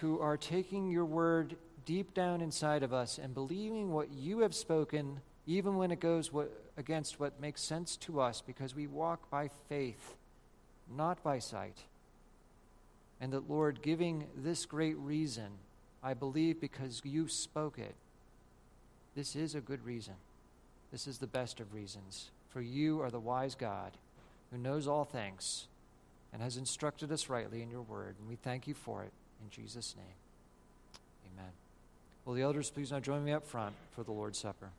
who 0.01 0.19
are 0.19 0.37
taking 0.37 0.91
your 0.91 1.03
word 1.03 1.55
deep 1.87 2.13
down 2.13 2.41
inside 2.41 2.83
of 2.83 2.93
us 2.93 3.17
and 3.17 3.33
believing 3.33 3.91
what 3.91 4.11
you 4.11 4.41
have 4.41 4.53
spoken 4.53 5.21
even 5.47 5.77
when 5.77 5.89
it 5.89 5.99
goes 5.99 6.31
what, 6.31 6.51
against 6.77 7.19
what 7.19 7.41
makes 7.41 7.63
sense 7.63 7.97
to 7.97 8.21
us, 8.21 8.43
because 8.45 8.75
we 8.75 8.85
walk 8.85 9.31
by 9.31 9.49
faith, 9.67 10.13
not 10.95 11.23
by 11.23 11.39
sight. 11.39 11.79
And 13.19 13.33
that, 13.33 13.49
Lord, 13.49 13.81
giving 13.81 14.27
this 14.37 14.67
great 14.67 14.97
reason, 14.99 15.53
I 16.03 16.13
believe 16.13 16.61
because 16.61 17.01
you 17.03 17.27
spoke 17.27 17.79
it, 17.79 17.95
this 19.15 19.35
is 19.35 19.55
a 19.55 19.59
good 19.59 19.83
reason. 19.83 20.13
This 20.91 21.07
is 21.07 21.19
the 21.19 21.27
best 21.27 21.59
of 21.59 21.73
reasons. 21.73 22.31
For 22.49 22.61
you 22.61 23.01
are 23.01 23.09
the 23.09 23.19
wise 23.19 23.55
God 23.55 23.91
who 24.51 24.57
knows 24.57 24.87
all 24.87 25.05
things 25.05 25.67
and 26.33 26.41
has 26.41 26.57
instructed 26.57 27.11
us 27.11 27.29
rightly 27.29 27.61
in 27.61 27.69
your 27.69 27.81
word. 27.81 28.15
And 28.19 28.27
we 28.27 28.35
thank 28.35 28.67
you 28.67 28.73
for 28.73 29.03
it. 29.03 29.11
In 29.43 29.49
Jesus' 29.49 29.95
name, 29.95 30.15
amen. 31.33 31.51
Will 32.25 32.33
the 32.33 32.41
elders 32.41 32.69
please 32.69 32.91
now 32.91 32.99
join 32.99 33.23
me 33.23 33.31
up 33.31 33.47
front 33.47 33.75
for 33.95 34.03
the 34.03 34.11
Lord's 34.11 34.39
Supper? 34.39 34.69